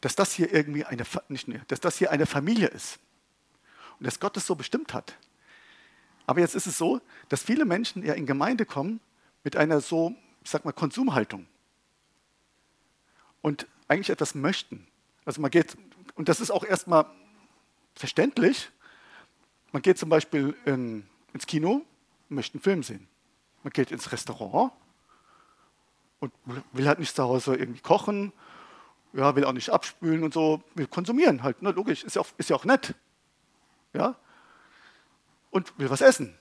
[0.02, 3.00] Dass das hier irgendwie eine, nicht, dass das hier eine Familie ist
[3.98, 5.18] und dass Gott es so bestimmt hat.
[6.26, 9.00] Aber jetzt ist es so, dass viele Menschen ja in Gemeinde kommen
[9.44, 11.48] mit einer so, ich sag mal, Konsumhaltung
[13.42, 14.88] und eigentlich etwas möchten.
[15.26, 15.78] Also man geht,
[16.16, 17.06] und das ist auch erstmal
[17.96, 18.70] verständlich,
[19.72, 21.86] man geht zum Beispiel in, ins Kino
[22.30, 23.08] und möchte einen Film sehen.
[23.64, 24.72] Man geht ins Restaurant
[26.20, 26.32] und
[26.72, 28.32] will halt nicht zu Hause irgendwie kochen,
[29.14, 32.28] ja, will auch nicht abspülen und so, will konsumieren halt, ne, logisch, ist ja auch,
[32.38, 32.96] ist ja auch nett
[33.94, 34.16] ja,
[35.54, 36.38] und will was essen.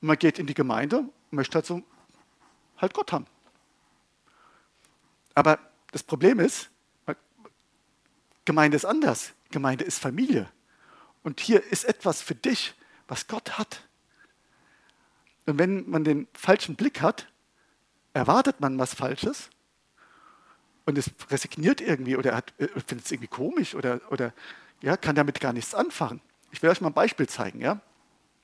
[0.00, 1.82] Und man geht in die Gemeinde und möchte halt so
[2.76, 3.26] halt Gott haben.
[5.34, 5.58] Aber
[5.92, 6.70] das Problem ist,
[8.44, 9.32] Gemeinde ist anders.
[9.50, 10.50] Gemeinde ist Familie.
[11.22, 12.74] Und hier ist etwas für dich,
[13.06, 13.86] was Gott hat.
[15.46, 17.28] Und wenn man den falschen Blick hat,
[18.12, 19.48] erwartet man was Falsches
[20.84, 24.32] und es resigniert irgendwie oder äh, findet es irgendwie komisch oder, oder
[24.82, 26.20] ja, kann damit gar nichts anfangen.
[26.50, 27.60] Ich will euch mal ein Beispiel zeigen.
[27.60, 27.80] Ja?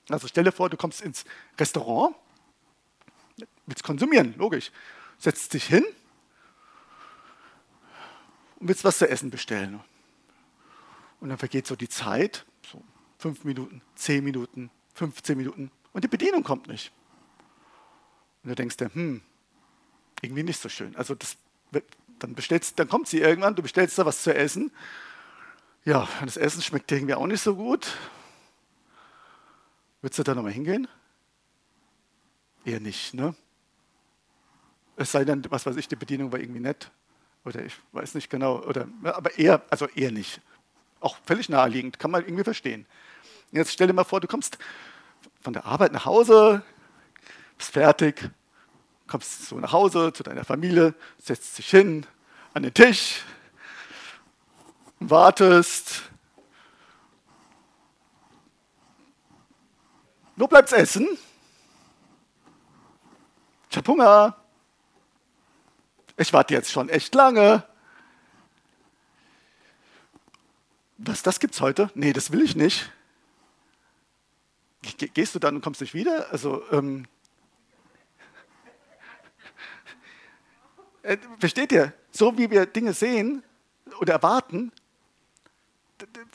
[0.09, 1.25] Also stell dir vor, du kommst ins
[1.59, 2.15] Restaurant,
[3.67, 4.71] willst konsumieren, logisch.
[5.19, 5.85] Setzt dich hin
[8.61, 9.81] und willst was zu essen bestellen.
[11.21, 12.83] Und dann vergeht so die Zeit, so
[13.19, 16.93] fünf Minuten, zehn Minuten, 15 Minuten und die Bedienung kommt nicht.
[18.43, 19.21] Und du denkst dir, hm,
[20.23, 20.95] irgendwie nicht so schön.
[20.97, 21.37] Also das,
[22.19, 24.71] dann, bestellst, dann kommt sie irgendwann, du bestellst da was zu essen
[25.89, 27.87] ja, das Essen schmeckt irgendwie auch nicht so gut.
[30.01, 30.89] Würdest du da nochmal hingehen?
[32.65, 33.35] Eher nicht, ne?
[34.97, 36.91] Es sei denn, was weiß ich, die Bedienung war irgendwie nett.
[37.45, 38.63] Oder ich weiß nicht genau.
[38.65, 40.41] Oder, aber eher, also eher nicht.
[41.01, 42.87] Auch völlig naheliegend, kann man irgendwie verstehen.
[43.53, 44.59] Jetzt stell dir mal vor, du kommst
[45.41, 46.63] von der Arbeit nach Hause,
[47.57, 48.31] bist fertig,
[49.07, 52.05] kommst so nach Hause zu deiner Familie, setzt dich hin
[52.55, 53.23] an den Tisch,
[55.01, 56.03] wartest.
[60.39, 61.19] Wo bleibt's Essen?
[63.69, 64.37] Ich habe Hunger.
[66.17, 67.65] Ich warte jetzt schon echt lange.
[70.97, 71.91] was, das gibt's heute?
[71.95, 72.93] Nee, das will ich nicht.
[74.97, 76.31] Gehst du dann und kommst nicht wieder?
[76.31, 77.07] Also, ähm,
[81.03, 81.93] äh, versteht ihr?
[82.13, 83.43] So wie wir Dinge sehen
[84.01, 84.71] oder erwarten,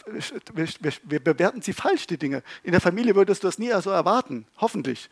[0.06, 2.44] wir, wir, wir, bewerten sie falsch, die Dinge.
[2.64, 5.10] In der Familie würdest du das nie so erwarten, hoffentlich.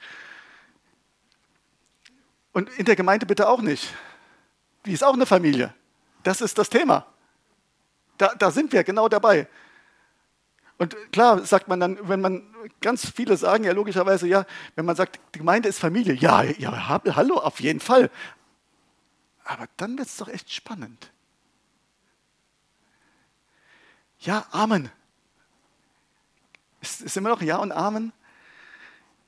[2.54, 3.94] Und in der Gemeinde bitte auch nicht.
[4.86, 5.74] Die ist auch eine Familie.
[6.24, 7.06] Das ist das Thema.
[8.18, 9.48] Da, da sind wir genau dabei.
[10.78, 12.44] Und klar sagt man dann, wenn man
[12.82, 16.88] ganz viele sagen ja logischerweise, ja, wenn man sagt, die Gemeinde ist Familie, ja, ja,
[17.16, 18.10] hallo, auf jeden Fall.
[19.44, 21.12] Aber dann wird es doch echt spannend.
[24.22, 24.92] Ja, Amen.
[26.80, 28.14] Ist, ist immer noch Ja und Amen?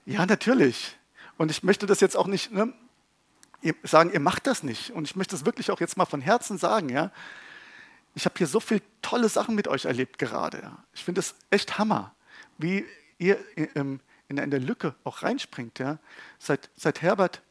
[0.05, 0.97] Ja, natürlich.
[1.37, 2.71] Und ich möchte das jetzt auch nicht ne,
[3.81, 4.91] sagen, ihr macht das nicht.
[4.91, 6.89] Und ich möchte das wirklich auch jetzt mal von Herzen sagen.
[6.89, 7.11] Ja.
[8.13, 10.61] Ich habe hier so viele tolle Sachen mit euch erlebt gerade.
[10.61, 10.83] Ja.
[10.93, 12.13] Ich finde es echt Hammer,
[12.59, 12.85] wie
[13.17, 15.79] ihr in, in der Lücke auch reinspringt.
[15.79, 15.97] Ja.
[16.37, 17.41] Seit, seit Herbert,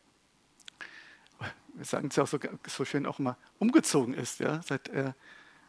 [1.74, 4.62] wir sagen es ja auch so, so schön auch mal, umgezogen ist, ja.
[4.62, 5.16] seit er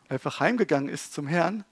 [0.09, 1.63] einfach heimgegangen ist zum Herrn.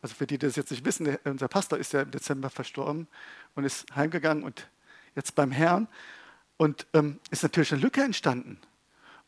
[0.00, 3.08] Also für die, die das jetzt nicht wissen, unser Pastor ist ja im Dezember verstorben
[3.54, 4.68] und ist heimgegangen und
[5.16, 5.88] jetzt beim Herrn.
[6.56, 8.60] Und ähm, ist natürlich eine Lücke entstanden.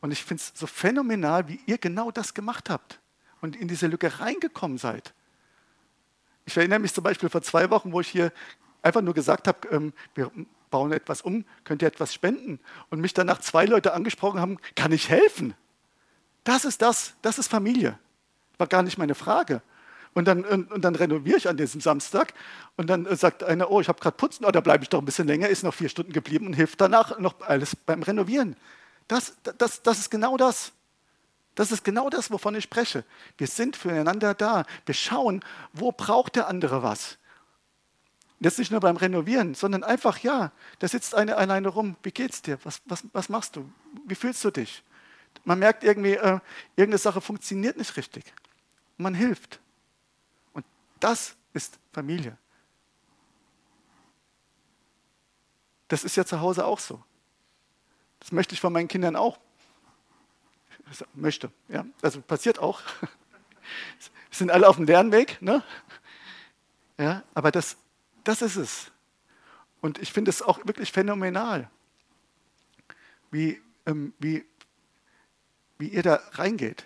[0.01, 2.99] Und ich finde es so phänomenal, wie ihr genau das gemacht habt
[3.39, 5.13] und in diese Lücke reingekommen seid.
[6.45, 8.33] Ich erinnere mich zum Beispiel vor zwei Wochen, wo ich hier
[8.81, 10.31] einfach nur gesagt habe, ähm, wir
[10.69, 12.59] bauen etwas um, könnt ihr etwas spenden?
[12.89, 15.53] Und mich danach zwei Leute angesprochen haben, kann ich helfen?
[16.43, 17.99] Das ist das, das ist Familie.
[18.61, 19.63] War gar nicht meine Frage.
[20.13, 22.35] Und dann, und, dann renoviere ich an diesem Samstag
[22.77, 24.99] und dann äh, sagt einer, oh, ich habe gerade putzen, oh, da bleibe ich doch
[24.99, 28.55] ein bisschen länger, ist noch vier Stunden geblieben und hilft danach noch alles beim Renovieren.
[29.07, 30.73] Das, das, das ist genau das.
[31.55, 33.03] Das ist genau das, wovon ich spreche.
[33.35, 34.65] Wir sind füreinander da.
[34.85, 35.43] Wir schauen,
[35.73, 37.17] wo braucht der andere was.
[38.41, 41.95] Jetzt nicht nur beim Renovieren, sondern einfach, ja, da sitzt einer alleine rum.
[42.03, 42.59] Wie geht's dir?
[42.63, 43.67] Was, was, was machst du?
[44.05, 44.83] Wie fühlst du dich?
[45.45, 46.39] Man merkt irgendwie, äh,
[46.75, 48.35] irgendeine Sache funktioniert nicht richtig
[49.01, 49.59] man hilft.
[50.53, 50.65] Und
[50.99, 52.37] das ist Familie.
[55.87, 57.03] Das ist ja zu Hause auch so.
[58.21, 59.39] Das möchte ich von meinen Kindern auch.
[60.85, 61.85] Also, möchte, ja.
[62.01, 62.81] Also passiert auch.
[62.99, 63.09] Wir
[64.31, 65.63] sind alle auf dem Lernweg, ne?
[66.97, 67.77] Ja, aber das,
[68.23, 68.91] das ist es.
[69.81, 71.69] Und ich finde es auch wirklich phänomenal,
[73.31, 74.45] wie, ähm, wie,
[75.79, 76.85] wie ihr da reingeht.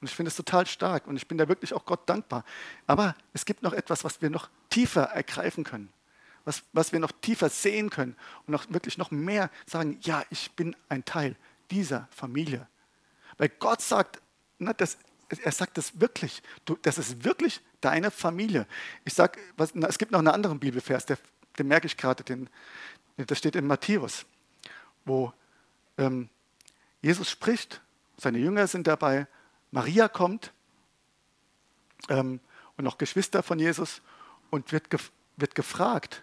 [0.00, 2.44] Und ich finde es total stark und ich bin da wirklich auch Gott dankbar.
[2.86, 5.90] Aber es gibt noch etwas, was wir noch tiefer ergreifen können,
[6.44, 8.14] was, was wir noch tiefer sehen können
[8.46, 11.34] und noch wirklich noch mehr sagen, ja, ich bin ein Teil
[11.70, 12.68] dieser Familie.
[13.38, 14.20] Weil Gott sagt,
[14.58, 18.66] na, das, er sagt das wirklich, du, das ist wirklich deine Familie.
[19.04, 21.18] Ich sage, es gibt noch einen anderen Bibelvers, der,
[21.58, 22.48] den merke ich gerade, den,
[23.16, 24.26] das steht in Matthäus,
[25.04, 25.32] wo
[25.96, 26.28] ähm,
[27.00, 27.80] Jesus spricht,
[28.18, 29.26] seine Jünger sind dabei
[29.76, 30.54] Maria kommt
[32.08, 32.40] ähm,
[32.78, 34.00] und noch Geschwister von Jesus
[34.48, 36.22] und wird, gef wird gefragt.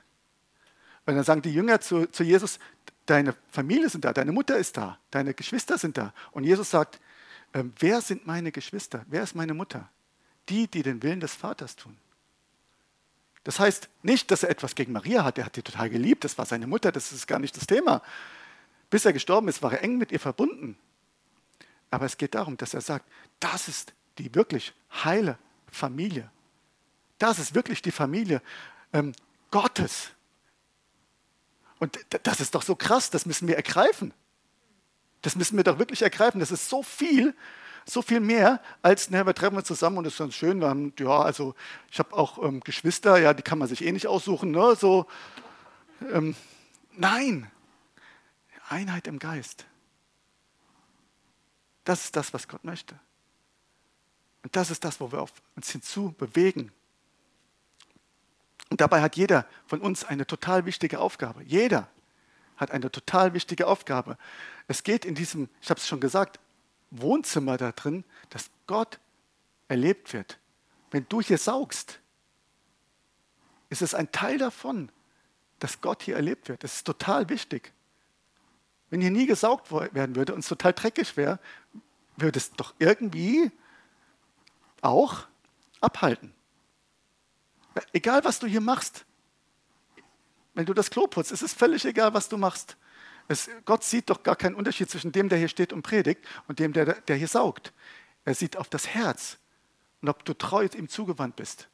[1.05, 2.57] Und dann sagen die Jünger zu, zu Jesus,
[3.05, 6.15] deine Familie sind da, deine Mutter ist da, deine Geschwister sind da.
[6.31, 6.99] Und Jesus sagt,
[7.53, 9.05] ähm, wer sind meine Geschwister?
[9.07, 9.87] Wer ist meine Mutter?
[10.49, 11.95] Die, die den Willen des Vaters tun.
[13.43, 15.37] Das heißt nicht, dass er etwas gegen Maria hat.
[15.37, 16.23] Er hat sie total geliebt.
[16.23, 16.91] Das war seine Mutter.
[16.91, 18.01] Das ist gar nicht das Thema.
[18.89, 20.75] Bis er gestorben ist, war er eng mit ihr verbunden.
[21.93, 23.07] Aber es geht darum, dass er sagt,
[23.39, 25.37] das ist die wirklich heile
[25.71, 26.31] Familie.
[27.19, 28.41] Das ist wirklich die Familie
[28.93, 29.13] ähm,
[29.51, 30.09] Gottes.
[31.77, 34.11] Und das ist doch so krass, das müssen wir ergreifen.
[35.21, 36.39] Das müssen wir doch wirklich ergreifen.
[36.39, 37.35] Das ist so viel,
[37.85, 40.61] so viel mehr als, naja, wir treffen uns zusammen und es ist ganz schön.
[40.61, 41.53] Wir haben, ja, also
[41.91, 44.49] ich habe auch ähm, Geschwister, ja, die kann man sich eh nicht aussuchen.
[44.49, 44.75] Ne?
[44.75, 45.05] So,
[46.11, 46.35] ähm,
[46.93, 47.51] nein,
[48.67, 49.67] Einheit im Geist.
[51.83, 52.99] Das ist das, was Gott möchte.
[54.43, 55.25] Und das ist das, wo wir
[55.55, 56.71] uns hinzu bewegen.
[58.69, 61.43] Und dabei hat jeder von uns eine total wichtige Aufgabe.
[61.43, 61.87] Jeder
[62.57, 64.17] hat eine total wichtige Aufgabe.
[64.67, 66.39] Es geht in diesem, ich habe es schon gesagt,
[66.91, 68.99] Wohnzimmer da drin, dass Gott
[69.67, 70.39] erlebt wird.
[70.91, 71.99] Wenn du hier saugst,
[73.69, 74.91] ist es ein Teil davon,
[75.59, 76.63] dass Gott hier erlebt wird.
[76.63, 77.73] Das ist total wichtig.
[78.93, 81.39] Wenn hier nie gesaugt werden würde und es total dreckig wäre,
[82.15, 83.51] würde es doch irgendwie
[84.81, 85.25] auch
[85.81, 86.31] abhalten.
[87.91, 89.05] Egal, was du hier machst.
[90.53, 92.77] Wenn du das Klo putzt, ist es völlig egal, was du machst.
[93.27, 96.59] Es, Gott sieht doch gar keinen Unterschied zwischen dem, der hier steht und predigt, und
[96.59, 97.73] dem, der, der hier saugt.
[98.25, 99.39] Er sieht auf das Herz
[100.03, 101.67] und ob du treu ihm zugewandt bist.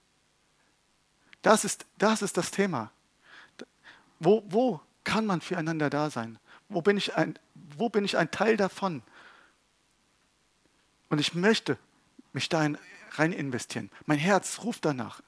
[1.41, 2.93] Das ist, das ist das Thema.
[4.22, 6.39] Wo, wo kann man füreinander da sein?
[6.70, 9.01] Wo bin, ich ein, wo bin ich ein Teil davon?
[11.09, 11.78] Und ich möchte
[12.32, 12.67] mich da
[13.11, 13.89] rein investieren.
[14.05, 15.22] Mein Herz ruft danach.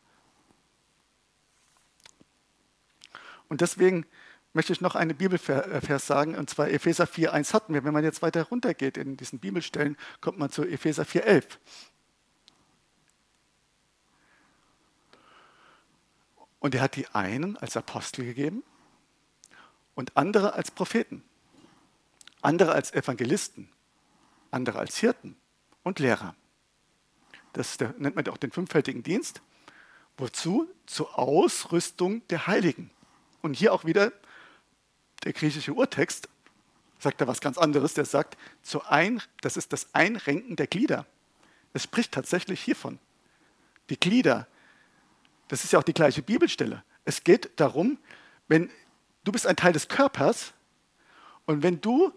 [3.50, 4.06] Und deswegen
[4.54, 7.84] möchte ich noch einen Bibelvers sagen, und zwar Epheser 4,1 hatten wir.
[7.84, 11.58] Wenn man jetzt weiter runtergeht in diesen Bibelstellen, kommt man zu Epheser 4,11.
[16.60, 18.64] Und er hat die einen als Apostel gegeben
[19.96, 21.24] und andere als Propheten,
[22.42, 23.70] andere als Evangelisten,
[24.50, 25.36] andere als Hirten
[25.84, 26.36] und Lehrer.
[27.54, 29.42] Das der, nennt man auch den fünffältigen Dienst.
[30.18, 30.70] Wozu?
[30.86, 32.92] Zur Ausrüstung der Heiligen.
[33.42, 34.12] Und hier auch wieder
[35.24, 36.30] der griechische Urtext
[37.00, 37.94] sagt da was ganz anderes.
[37.94, 38.38] Der sagt,
[38.88, 41.06] ein, das ist das Einrenken der Glieder.
[41.74, 43.00] Es spricht tatsächlich hiervon.
[43.89, 44.48] Die Glieder,
[45.48, 46.84] das ist ja auch die gleiche Bibelstelle.
[47.06, 47.98] Es geht darum,
[48.48, 48.70] wenn
[49.24, 50.54] du bist ein Teil des Körpers
[51.46, 52.14] und wenn du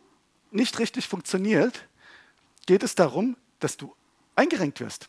[0.54, 1.86] nicht richtig funktioniert,
[2.66, 3.94] geht es darum, dass du
[4.36, 5.08] eingerenkt wirst.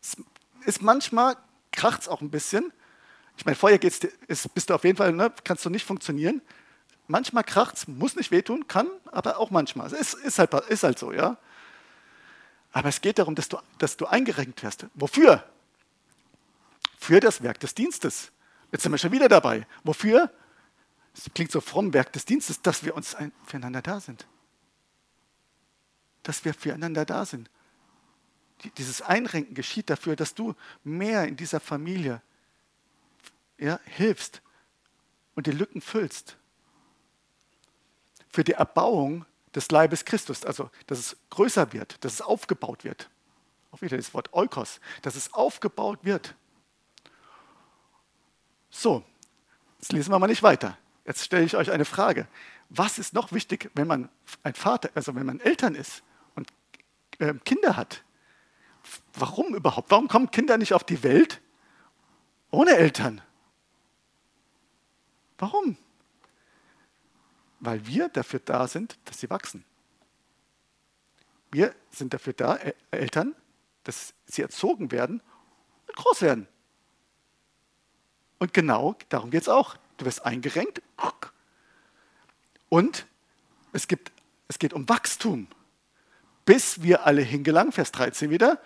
[0.00, 0.16] Es
[0.64, 1.36] ist manchmal
[1.72, 2.72] kracht es auch ein bisschen,
[3.38, 6.42] ich meine, vorher geht's, ist, bist du auf jeden Fall, ne, kannst du nicht funktionieren.
[7.06, 9.86] Manchmal kracht es, muss nicht wehtun, kann, aber auch manchmal.
[9.86, 11.38] Es ist, ist, halt, ist halt so, ja.
[12.72, 14.86] Aber es geht darum, dass du, dass du eingerenkt wirst.
[14.94, 15.44] Wofür?
[16.98, 18.32] Für das Werk des Dienstes.
[18.72, 19.66] Jetzt sind wir schon wieder dabei.
[19.84, 20.30] Wofür?
[21.18, 24.28] Es klingt so fromm, Werk des Dienstes, dass wir uns ein, füreinander da sind.
[26.22, 27.50] Dass wir füreinander da sind.
[28.76, 30.54] Dieses Einrenken geschieht dafür, dass du
[30.84, 32.22] mehr in dieser Familie
[33.58, 34.42] ja, hilfst
[35.34, 36.36] und die Lücken füllst.
[38.28, 43.10] Für die Erbauung des Leibes Christus, also dass es größer wird, dass es aufgebaut wird.
[43.72, 46.36] Auch wieder das Wort Eukos, dass es aufgebaut wird.
[48.70, 49.04] So,
[49.80, 50.78] jetzt lesen wir mal nicht weiter.
[51.08, 52.28] Jetzt stelle ich euch eine Frage.
[52.68, 54.10] Was ist noch wichtig, wenn man
[54.42, 56.02] ein Vater, also wenn man Eltern ist
[56.34, 56.52] und
[57.18, 58.04] äh, Kinder hat?
[59.14, 59.90] Warum überhaupt?
[59.90, 61.40] Warum kommen Kinder nicht auf die Welt
[62.50, 63.22] ohne Eltern?
[65.38, 65.78] Warum?
[67.60, 69.64] Weil wir dafür da sind, dass sie wachsen.
[71.50, 72.58] Wir sind dafür da,
[72.90, 73.34] Eltern,
[73.84, 75.22] dass sie erzogen werden
[75.86, 76.46] und groß werden.
[78.38, 79.78] Und genau darum geht es auch.
[79.98, 80.82] Du wirst eingerenkt
[82.68, 83.06] und
[83.72, 84.12] es, gibt,
[84.48, 85.48] es geht um Wachstum,
[86.44, 88.60] bis wir alle hingelangen, Vers 13 wieder.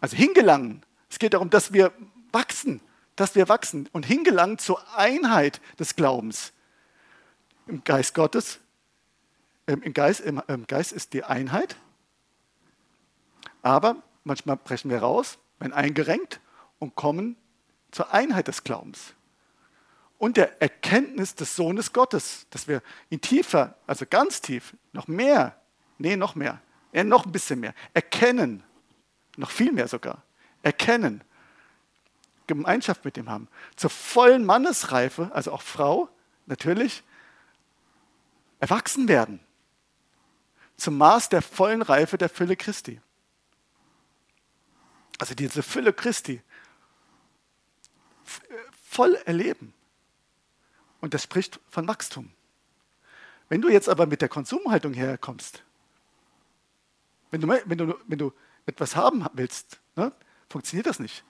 [0.00, 0.84] Also hingelangen.
[1.10, 1.92] Es geht darum, dass wir
[2.32, 2.80] wachsen
[3.16, 6.52] dass wir wachsen und hingelangen zur Einheit des Glaubens.
[7.66, 8.60] Im Geist Gottes,
[9.66, 11.76] ähm, im, Geist, im, Geist ist die Einheit,
[13.62, 16.40] aber manchmal brechen wir raus, werden eingerenkt
[16.78, 17.36] und kommen
[17.90, 19.14] zur Einheit des Glaubens
[20.18, 25.60] und der Erkenntnis des Sohnes Gottes, dass wir ihn tiefer, also ganz tief, noch mehr,
[25.98, 26.60] nee, noch mehr,
[26.92, 28.62] ja, noch ein bisschen mehr, erkennen,
[29.36, 30.22] noch viel mehr sogar,
[30.62, 31.22] erkennen
[32.46, 33.48] Gemeinschaft mit ihm haben.
[33.76, 36.08] Zur vollen Mannesreife, also auch Frau,
[36.46, 37.02] natürlich,
[38.60, 39.40] erwachsen werden.
[40.76, 43.00] Zum Maß der vollen Reife der Fülle Christi.
[45.18, 46.42] Also diese Fülle Christi
[48.88, 49.72] voll erleben.
[51.00, 52.30] Und das spricht von Wachstum.
[53.48, 55.62] Wenn du jetzt aber mit der Konsumhaltung herkommst,
[57.30, 58.32] wenn du, wenn du, wenn du
[58.66, 60.12] etwas haben willst, ne,
[60.48, 61.24] funktioniert das nicht.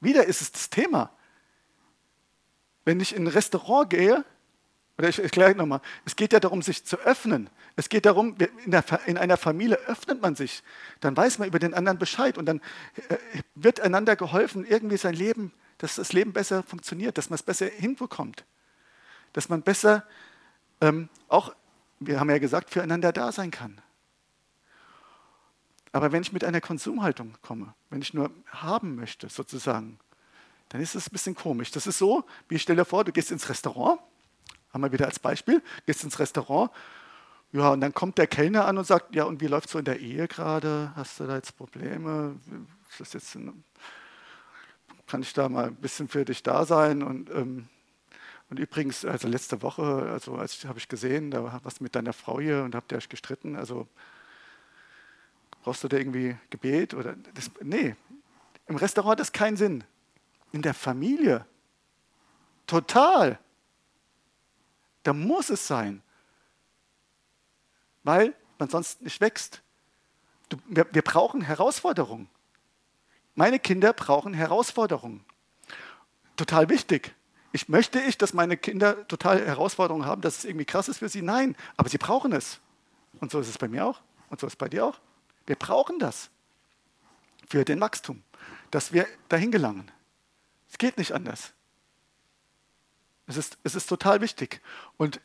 [0.00, 1.12] Wieder ist es das Thema.
[2.84, 4.24] Wenn ich in ein Restaurant gehe,
[4.98, 7.50] oder ich erkläre nochmal, es geht ja darum, sich zu öffnen.
[7.74, 10.62] Es geht darum, in, einer Familie öffnet man sich.
[11.00, 12.60] Dann weiß man über den anderen Bescheid und dann
[13.08, 13.16] äh,
[13.56, 17.66] wird einander geholfen, irgendwie sein Leben, dass das Leben besser funktioniert, dass man es besser
[17.66, 18.44] hinbekommt.
[19.34, 20.04] Dass man besser
[20.80, 21.54] ähm, auch,
[22.00, 23.80] wir haben ja gesagt, füreinander da sein kann.
[25.92, 29.98] Aber wenn ich mit einer Konsumhaltung komme, wenn ich nur haben möchte, sozusagen,
[30.70, 31.70] dann ist es ein bisschen komisch.
[31.70, 34.00] Das ist so, wie ich stelle vor, du gehst ins Restaurant,
[34.72, 36.70] haben wir wieder als Beispiel, gehst ins Restaurant,
[37.52, 39.84] ja, und dann kommt der Kellner an und sagt, ja, und wie läuft so in
[39.84, 40.92] der Ehe gerade?
[40.96, 42.34] Hast du da jetzt Probleme?
[42.90, 43.62] Ist das jetzt ein,
[45.06, 47.04] kann ich da mal ein bisschen für dich da sein?
[47.04, 47.68] Und, ähm,
[48.50, 49.82] und übrigens, also letzte Woche,
[50.12, 52.98] also als habe ich gesehen, da war was mit deiner Frau hier und habt ihr
[52.98, 53.56] euch gestritten.
[53.56, 53.88] Also
[55.64, 56.92] Brauchst du da irgendwie Gebet?
[56.92, 57.96] Oder das, nee,
[58.66, 59.82] im Restaurant hat das keinen Sinn.
[60.52, 61.46] In der Familie.
[62.66, 63.38] Total.
[65.02, 66.02] Da muss es sein.
[68.02, 69.62] Weil man sonst nicht wächst.
[70.50, 72.28] Du, wir, wir brauchen Herausforderungen.
[73.34, 75.24] Meine Kinder brauchen Herausforderungen.
[76.36, 77.14] Total wichtig.
[77.54, 81.08] Ich möchte ich, dass meine Kinder total Herausforderungen haben, dass es irgendwie krass ist für
[81.08, 81.22] sie?
[81.22, 82.58] Nein, aber sie brauchen es.
[83.20, 84.98] Und so ist es bei mir auch und so ist es bei dir auch.
[85.46, 86.30] Wir brauchen das
[87.48, 88.24] für den Wachstum,
[88.72, 89.88] dass wir dahin gelangen.
[90.68, 91.52] Es geht nicht anders.
[93.28, 94.60] Es ist, es ist total wichtig.
[94.96, 95.20] Und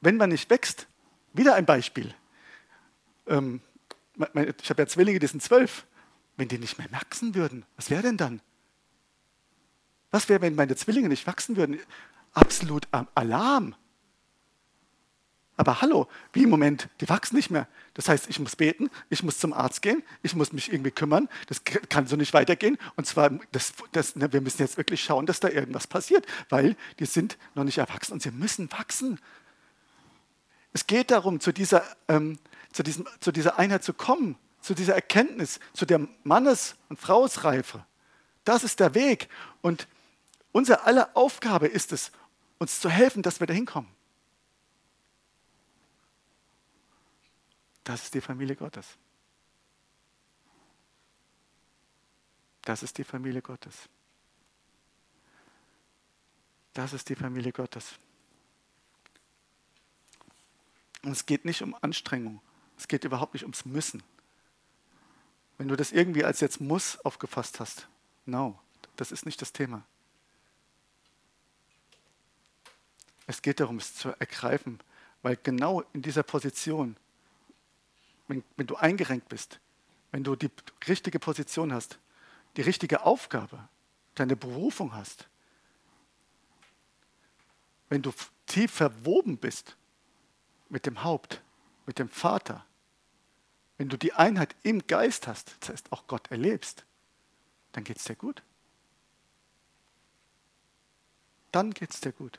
[0.00, 0.86] wenn man nicht wächst,
[1.32, 2.14] wieder ein Beispiel.
[3.26, 3.60] Ähm,
[4.62, 5.86] ich habe ja Zwillinge, die sind zwölf.
[6.36, 8.40] Wenn die nicht mehr wachsen würden, was wäre denn dann?
[10.14, 11.80] Was wäre, wenn meine Zwillinge nicht wachsen würden?
[12.34, 12.86] Absolut
[13.16, 13.74] Alarm.
[15.56, 17.66] Aber hallo, wie im Moment, die wachsen nicht mehr.
[17.94, 21.28] Das heißt, ich muss beten, ich muss zum Arzt gehen, ich muss mich irgendwie kümmern.
[21.48, 22.78] Das kann so nicht weitergehen.
[22.94, 26.76] Und zwar, das, das, ne, wir müssen jetzt wirklich schauen, dass da irgendwas passiert, weil
[27.00, 29.18] die sind noch nicht erwachsen und sie müssen wachsen.
[30.72, 32.38] Es geht darum, zu dieser, ähm,
[32.72, 37.84] zu, diesem, zu dieser Einheit zu kommen, zu dieser Erkenntnis, zu der Mannes- und Frausreife.
[38.44, 39.28] Das ist der Weg.
[39.60, 39.88] Und
[40.54, 42.12] unsere aller Aufgabe ist es,
[42.58, 43.90] uns zu helfen, dass wir da hinkommen.
[47.82, 48.96] Das ist die Familie Gottes.
[52.62, 53.88] Das ist die Familie Gottes.
[56.72, 57.98] Das ist die Familie Gottes.
[61.02, 62.40] Und es geht nicht um Anstrengung.
[62.78, 64.02] Es geht überhaupt nicht ums Müssen.
[65.58, 67.88] Wenn du das irgendwie als jetzt muss aufgefasst hast,
[68.24, 68.58] no,
[68.96, 69.84] das ist nicht das Thema.
[73.26, 74.80] Es geht darum, es zu ergreifen,
[75.22, 76.96] weil genau in dieser Position
[78.28, 79.60] wenn, wenn du eingerenkt bist,
[80.10, 80.50] wenn du die
[80.88, 81.98] richtige Position hast,
[82.56, 83.68] die richtige Aufgabe,
[84.14, 85.28] deine Berufung hast,
[87.88, 88.12] wenn du
[88.46, 89.76] tief verwoben bist
[90.68, 91.42] mit dem Haupt,
[91.86, 92.64] mit dem Vater,
[93.76, 96.84] wenn du die Einheit im Geist hast, das heißt auch Gott erlebst,
[97.72, 98.42] dann geht es dir gut.
[101.50, 102.38] Dann geht es dir gut.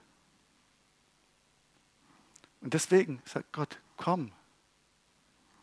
[2.66, 4.34] Und deswegen sagt Gott, komm,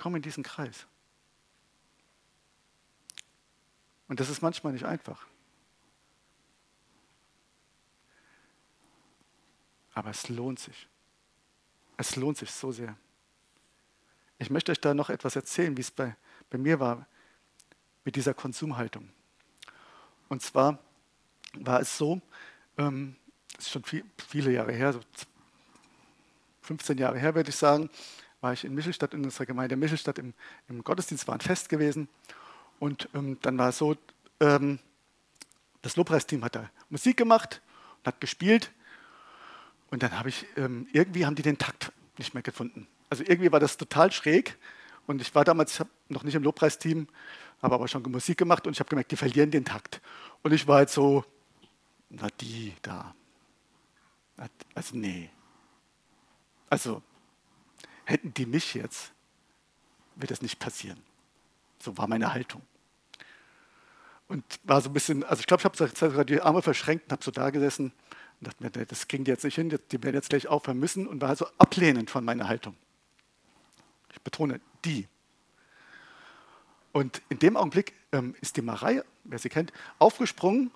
[0.03, 0.89] Komm in diesen Kreis.
[4.09, 5.29] Und das ist manchmal nicht einfach.
[9.95, 10.89] Aber es lohnt sich.
[11.97, 12.97] Es lohnt sich so sehr.
[14.39, 16.17] Ich möchte euch da noch etwas erzählen, wie es bei,
[16.51, 17.07] bei mir war
[18.05, 19.09] mit dieser Konsumhaltung.
[20.29, 20.81] Und zwar
[21.53, 22.21] war es so,
[22.77, 23.15] ähm,
[23.53, 25.01] das ist schon viel, viele Jahre her, so
[26.63, 27.91] 15 Jahre her würde ich sagen,
[28.41, 30.35] war ich in Michelstadt, in unserer Gemeinde Michelstadt im,
[30.69, 32.09] im Gottesdienst, war ein Fest gewesen.
[32.81, 33.97] Und ähm, dann war es so,
[34.41, 34.79] ähm,
[35.83, 37.61] das Lobpreisteam hat da Musik gemacht
[37.99, 38.73] und hat gespielt.
[39.91, 42.89] Und dann habe ich, ähm, irgendwie haben die den Takt nicht mehr gefunden.
[43.11, 44.59] Also irgendwie war das total schräg.
[45.07, 47.09] Und ich war damals, noch nicht im Lobpreisteam,
[47.61, 50.01] habe aber schon Musik gemacht und ich habe gemerkt, die verlieren den Takt.
[50.43, 51.25] Und ich war jetzt so,
[52.09, 53.15] na die da.
[54.75, 55.31] Also nee.
[56.73, 57.03] Also
[58.05, 59.13] Hätten die mich jetzt,
[60.17, 60.99] wird das nicht passieren.
[61.79, 62.63] So war meine Haltung.
[64.29, 67.13] Und war so ein bisschen, also ich glaube, ich habe sogar die Arme verschränkt und
[67.13, 67.93] habe so da gesessen
[68.41, 71.07] und dachte mir, das kriegen die jetzt nicht hin, die werden jetzt gleich aufhören müssen
[71.07, 72.77] und war so ablehnend von meiner Haltung.
[74.13, 75.07] Ich betone, die.
[76.93, 80.71] Und in dem Augenblick ähm, ist die Marei, wer sie kennt, aufgesprungen,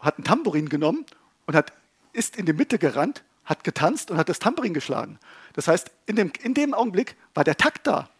[0.00, 1.04] hat ein Tambourin genommen
[1.46, 1.72] und hat,
[2.12, 5.18] ist in die Mitte gerannt hat getanzt und hat das Tambourin geschlagen.
[5.54, 8.10] Das heißt, in dem, in dem Augenblick war der Takt da.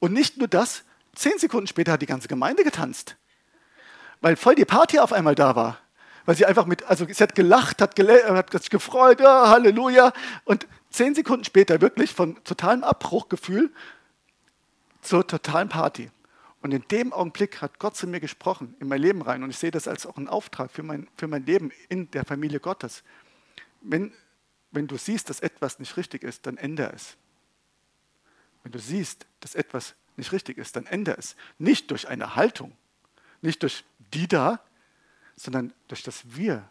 [0.00, 0.84] Und nicht nur das,
[1.14, 3.16] zehn Sekunden später hat die ganze Gemeinde getanzt.
[4.20, 5.78] Weil voll die Party auf einmal da war.
[6.26, 10.12] Weil sie einfach mit, also sie hat gelacht, hat, hat sich gefreut, ja, Halleluja.
[10.44, 13.72] Und zehn Sekunden später wirklich von totalem Abbruchgefühl
[15.00, 16.10] zur totalen Party.
[16.60, 19.42] Und in dem Augenblick hat Gott zu mir gesprochen, in mein Leben rein.
[19.42, 22.26] Und ich sehe das als auch einen Auftrag für mein, für mein Leben in der
[22.26, 23.02] Familie Gottes.
[23.80, 24.12] Wenn
[24.74, 27.16] wenn du siehst, dass etwas nicht richtig ist, dann ändere es.
[28.62, 31.36] Wenn du siehst, dass etwas nicht richtig ist, dann ändere es.
[31.58, 32.72] Nicht durch eine Haltung,
[33.40, 34.60] nicht durch die da,
[35.36, 36.68] sondern durch das Wir.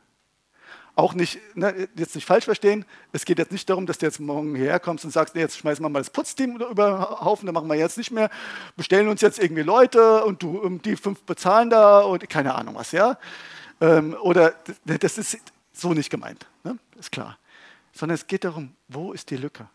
[0.95, 4.19] Auch nicht, ne, jetzt nicht falsch verstehen, es geht jetzt nicht darum, dass du jetzt
[4.19, 7.47] morgen hierher kommst und sagst, nee, jetzt schmeißen wir mal das Putzteam über den Haufen,
[7.47, 8.29] da machen wir jetzt nicht mehr,
[8.75, 12.91] bestellen uns jetzt irgendwie Leute und du, die fünf bezahlen da und keine Ahnung was,
[12.91, 13.17] ja.
[13.81, 14.53] Ähm, oder
[14.85, 15.37] das ist
[15.73, 16.77] so nicht gemeint, ne?
[16.95, 17.37] ist klar
[17.93, 19.69] sondern es geht darum, wo ist die Lücke?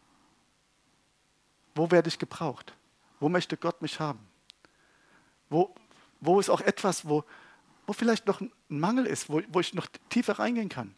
[1.74, 2.74] Wo werde ich gebraucht?
[3.20, 4.28] Wo möchte Gott mich haben?
[5.48, 5.74] Wo,
[6.20, 7.24] wo ist auch etwas, wo,
[7.86, 10.94] wo vielleicht noch ein Mangel ist, wo, wo ich noch tiefer reingehen kann?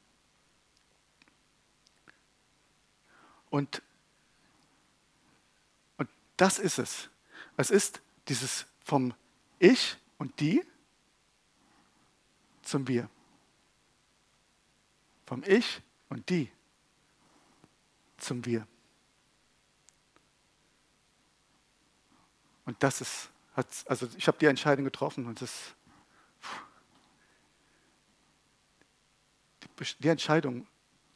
[3.51, 3.83] Und,
[5.99, 7.11] und das ist es.
[7.57, 9.12] Es ist dieses vom
[9.59, 10.64] Ich und die
[12.62, 13.11] zum Wir.
[15.27, 16.51] Vom Ich und die
[18.21, 18.66] zum Wir.
[22.64, 23.31] Und das ist,
[23.87, 25.75] also ich habe die Entscheidung getroffen und das,
[29.99, 30.66] die Entscheidung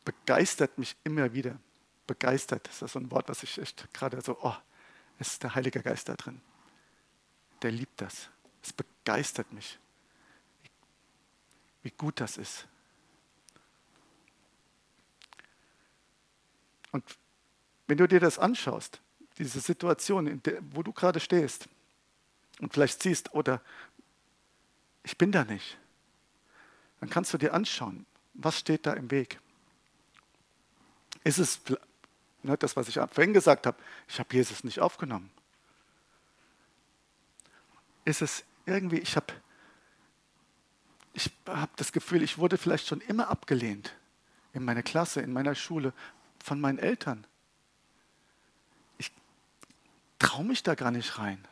[0.05, 1.59] begeistert mich immer wieder.
[2.07, 4.55] Begeistert, das ist so ein Wort, was ich echt gerade so, oh,
[5.19, 6.41] es ist der Heilige Geist da drin.
[7.63, 8.29] Der liebt das.
[8.63, 9.79] Es begeistert mich,
[11.83, 12.67] wie gut das ist.
[16.95, 17.19] Und
[17.89, 19.01] wenn du dir das anschaust,
[19.37, 21.69] diese Situation, der, wo du gerade stehst
[22.61, 23.61] und vielleicht siehst, oder
[25.03, 25.77] ich bin da nicht,
[27.01, 29.41] dann kannst du dir anschauen, was steht da im Weg.
[31.25, 31.61] Ist es
[32.45, 33.77] ne, das, was ich vorhin gesagt habe,
[34.07, 35.33] ich habe Jesus nicht aufgenommen?
[38.05, 39.35] Ist es irgendwie, ich habe
[41.13, 43.97] ich hab das Gefühl, ich wurde vielleicht schon immer abgelehnt
[44.55, 45.93] in meiner Klasse, in meiner Schule,
[46.45, 47.27] von meinen Eltern.
[48.99, 49.11] Ich
[50.19, 51.43] traue mich da gar nicht rein.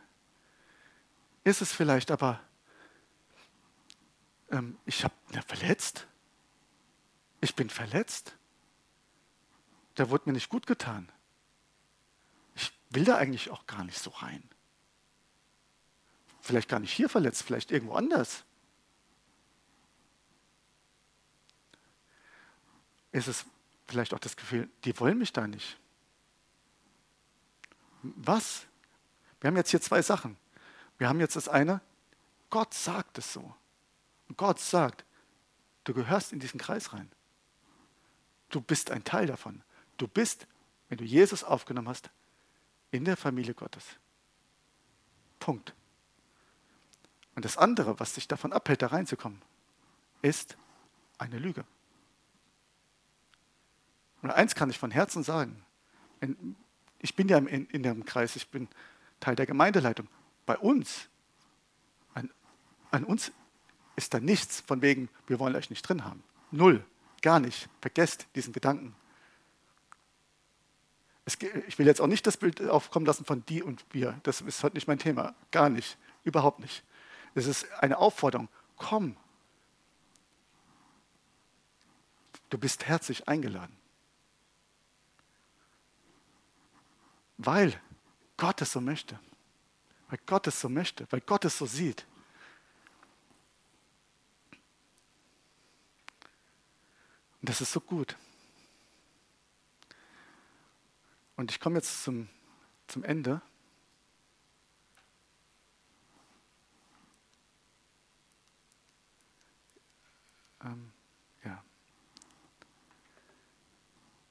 [1.44, 2.38] Ist es vielleicht aber,
[4.50, 6.06] ähm, ich habe ja, verletzt.
[7.40, 8.36] Ich bin verletzt.
[9.94, 11.10] Da wurde mir nicht gut getan.
[12.54, 14.46] Ich will da eigentlich auch gar nicht so rein.
[16.42, 18.44] Vielleicht gar nicht hier verletzt, vielleicht irgendwo anders.
[23.10, 23.46] Ist es
[23.92, 25.78] vielleicht auch das Gefühl, die wollen mich da nicht.
[28.02, 28.66] Was?
[29.40, 30.36] Wir haben jetzt hier zwei Sachen.
[30.98, 31.80] Wir haben jetzt das eine,
[32.50, 33.54] Gott sagt es so.
[34.28, 35.04] Und Gott sagt,
[35.84, 37.10] du gehörst in diesen Kreis rein.
[38.50, 39.62] Du bist ein Teil davon.
[39.96, 40.46] Du bist,
[40.88, 42.10] wenn du Jesus aufgenommen hast,
[42.90, 43.84] in der Familie Gottes.
[45.38, 45.74] Punkt.
[47.34, 49.40] Und das andere, was dich davon abhält, da reinzukommen,
[50.20, 50.56] ist
[51.18, 51.64] eine Lüge.
[54.22, 55.62] Und eins kann ich von Herzen sagen.
[57.00, 58.68] Ich bin ja in, dem Kreis, ich bin
[59.20, 60.08] Teil der Gemeindeleitung.
[60.46, 61.08] Bei uns,
[62.14, 62.30] an,
[62.92, 63.32] an uns
[63.96, 66.22] ist da nichts von wegen, wir wollen euch nicht drin haben.
[66.52, 66.84] Null,
[67.20, 67.68] gar nicht.
[67.80, 68.94] Vergesst diesen Gedanken.
[71.24, 74.18] Es, ich will jetzt auch nicht das Bild aufkommen lassen von die und wir.
[74.22, 75.34] Das ist heute nicht mein Thema.
[75.50, 75.98] Gar nicht.
[76.24, 76.84] Überhaupt nicht.
[77.34, 78.48] Es ist eine Aufforderung.
[78.76, 79.16] Komm.
[82.50, 83.76] Du bist herzlich eingeladen.
[87.44, 87.80] Weil
[88.36, 89.18] Gott es so möchte.
[90.08, 91.10] Weil Gott es so möchte.
[91.10, 92.06] Weil Gott es so sieht.
[97.40, 98.16] Und das ist so gut.
[101.34, 102.28] Und ich komme jetzt zum,
[102.86, 103.42] zum Ende.
[110.62, 110.92] Ähm,
[111.42, 111.64] ja.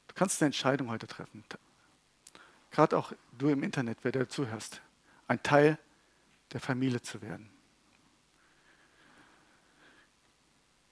[0.08, 1.44] Du kannst eine Entscheidung heute treffen
[2.72, 4.82] gerade auch du im Internet, wer dir zuhörst,
[5.28, 5.78] ein Teil
[6.54, 7.50] der Familie zu werden.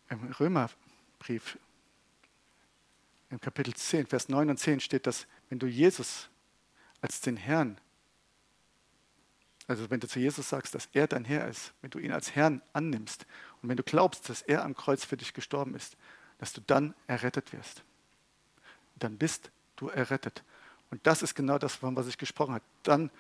[0.10, 1.58] Im Römerbrief,
[3.30, 6.30] im Kapitel 10, Vers 9 und 10 steht, dass wenn du Jesus
[7.02, 7.80] als den Herrn,
[9.68, 12.36] also wenn du zu Jesus sagst, dass er dein Herr ist, wenn du ihn als
[12.36, 13.28] Herrn annimmst
[13.62, 15.96] und wenn du glaubst, dass er am Kreuz für dich gestorben ist,
[16.40, 17.84] dass du dann errettet wirst.
[18.96, 20.44] Dann bist du errettet.
[20.92, 22.66] Und das ist genau das, von was ich gesprochen habe.
[22.84, 23.12] Dann,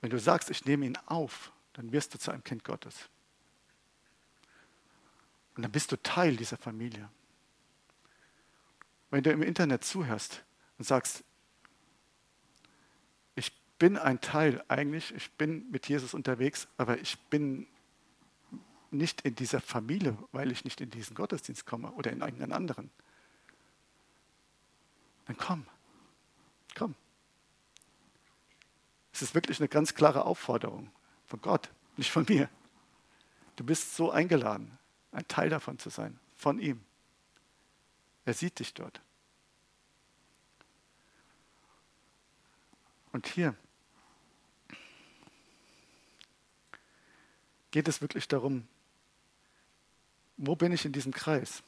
[0.00, 3.08] wenn du sagst, ich nehme ihn auf, dann wirst du zu einem Kind Gottes.
[5.56, 7.08] Und dann bist du Teil dieser Familie.
[9.10, 10.42] Wenn du im Internet zuhörst
[10.78, 11.22] und sagst,
[13.34, 17.66] ich bin ein Teil eigentlich, ich bin mit Jesus unterwegs, aber ich bin
[18.90, 22.90] nicht in dieser Familie, weil ich nicht in diesen Gottesdienst komme oder in irgendeinen anderen,
[25.26, 25.66] dann komm.
[26.74, 26.94] Komm.
[29.12, 30.90] Es ist wirklich eine ganz klare Aufforderung
[31.26, 32.48] von Gott, nicht von mir.
[33.56, 34.78] Du bist so eingeladen,
[35.12, 36.82] ein Teil davon zu sein, von ihm.
[38.24, 39.00] Er sieht dich dort.
[43.12, 43.54] Und hier
[47.70, 48.66] geht es wirklich darum,
[50.38, 51.62] wo bin ich in diesem Kreis?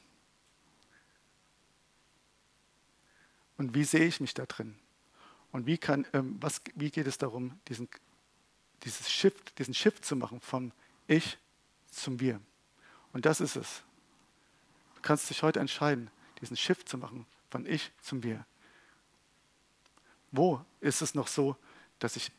[3.56, 4.78] Und wie sehe ich mich da drin?
[5.54, 7.88] Und wie, kann, ähm, was, wie geht es darum, diesen,
[8.82, 10.72] dieses Shift, diesen Shift zu machen vom
[11.06, 11.38] Ich
[11.92, 12.40] zum Wir?
[13.12, 13.84] Und das ist es.
[14.96, 18.44] Du kannst dich heute entscheiden, diesen Shift zu machen von Ich zum Wir.
[20.32, 21.56] Wo ist es noch so,
[22.00, 22.32] dass ich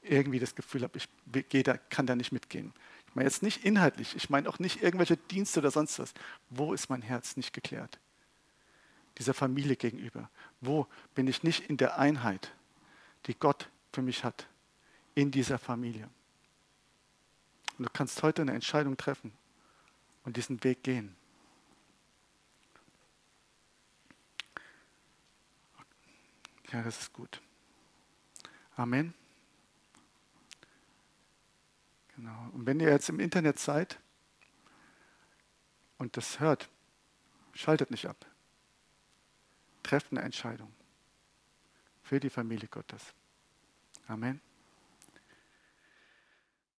[0.00, 2.72] irgendwie das Gefühl habe, ich da, kann da nicht mitgehen?
[3.06, 6.14] Ich meine jetzt nicht inhaltlich, ich meine auch nicht irgendwelche Dienste oder sonst was.
[6.48, 8.00] Wo ist mein Herz nicht geklärt?
[9.20, 10.30] Dieser Familie gegenüber.
[10.62, 12.54] Wo bin ich nicht in der Einheit,
[13.26, 14.48] die Gott für mich hat,
[15.14, 16.08] in dieser Familie?
[17.76, 19.32] Und du kannst heute eine Entscheidung treffen
[20.24, 21.14] und diesen Weg gehen.
[26.72, 27.42] Ja, das ist gut.
[28.76, 29.12] Amen.
[32.16, 32.48] Genau.
[32.54, 33.98] Und wenn ihr jetzt im Internet seid
[35.98, 36.70] und das hört,
[37.52, 38.29] schaltet nicht ab.
[39.82, 40.72] Trefft eine Entscheidung
[42.02, 43.14] für die Familie Gottes.
[44.06, 44.40] Amen.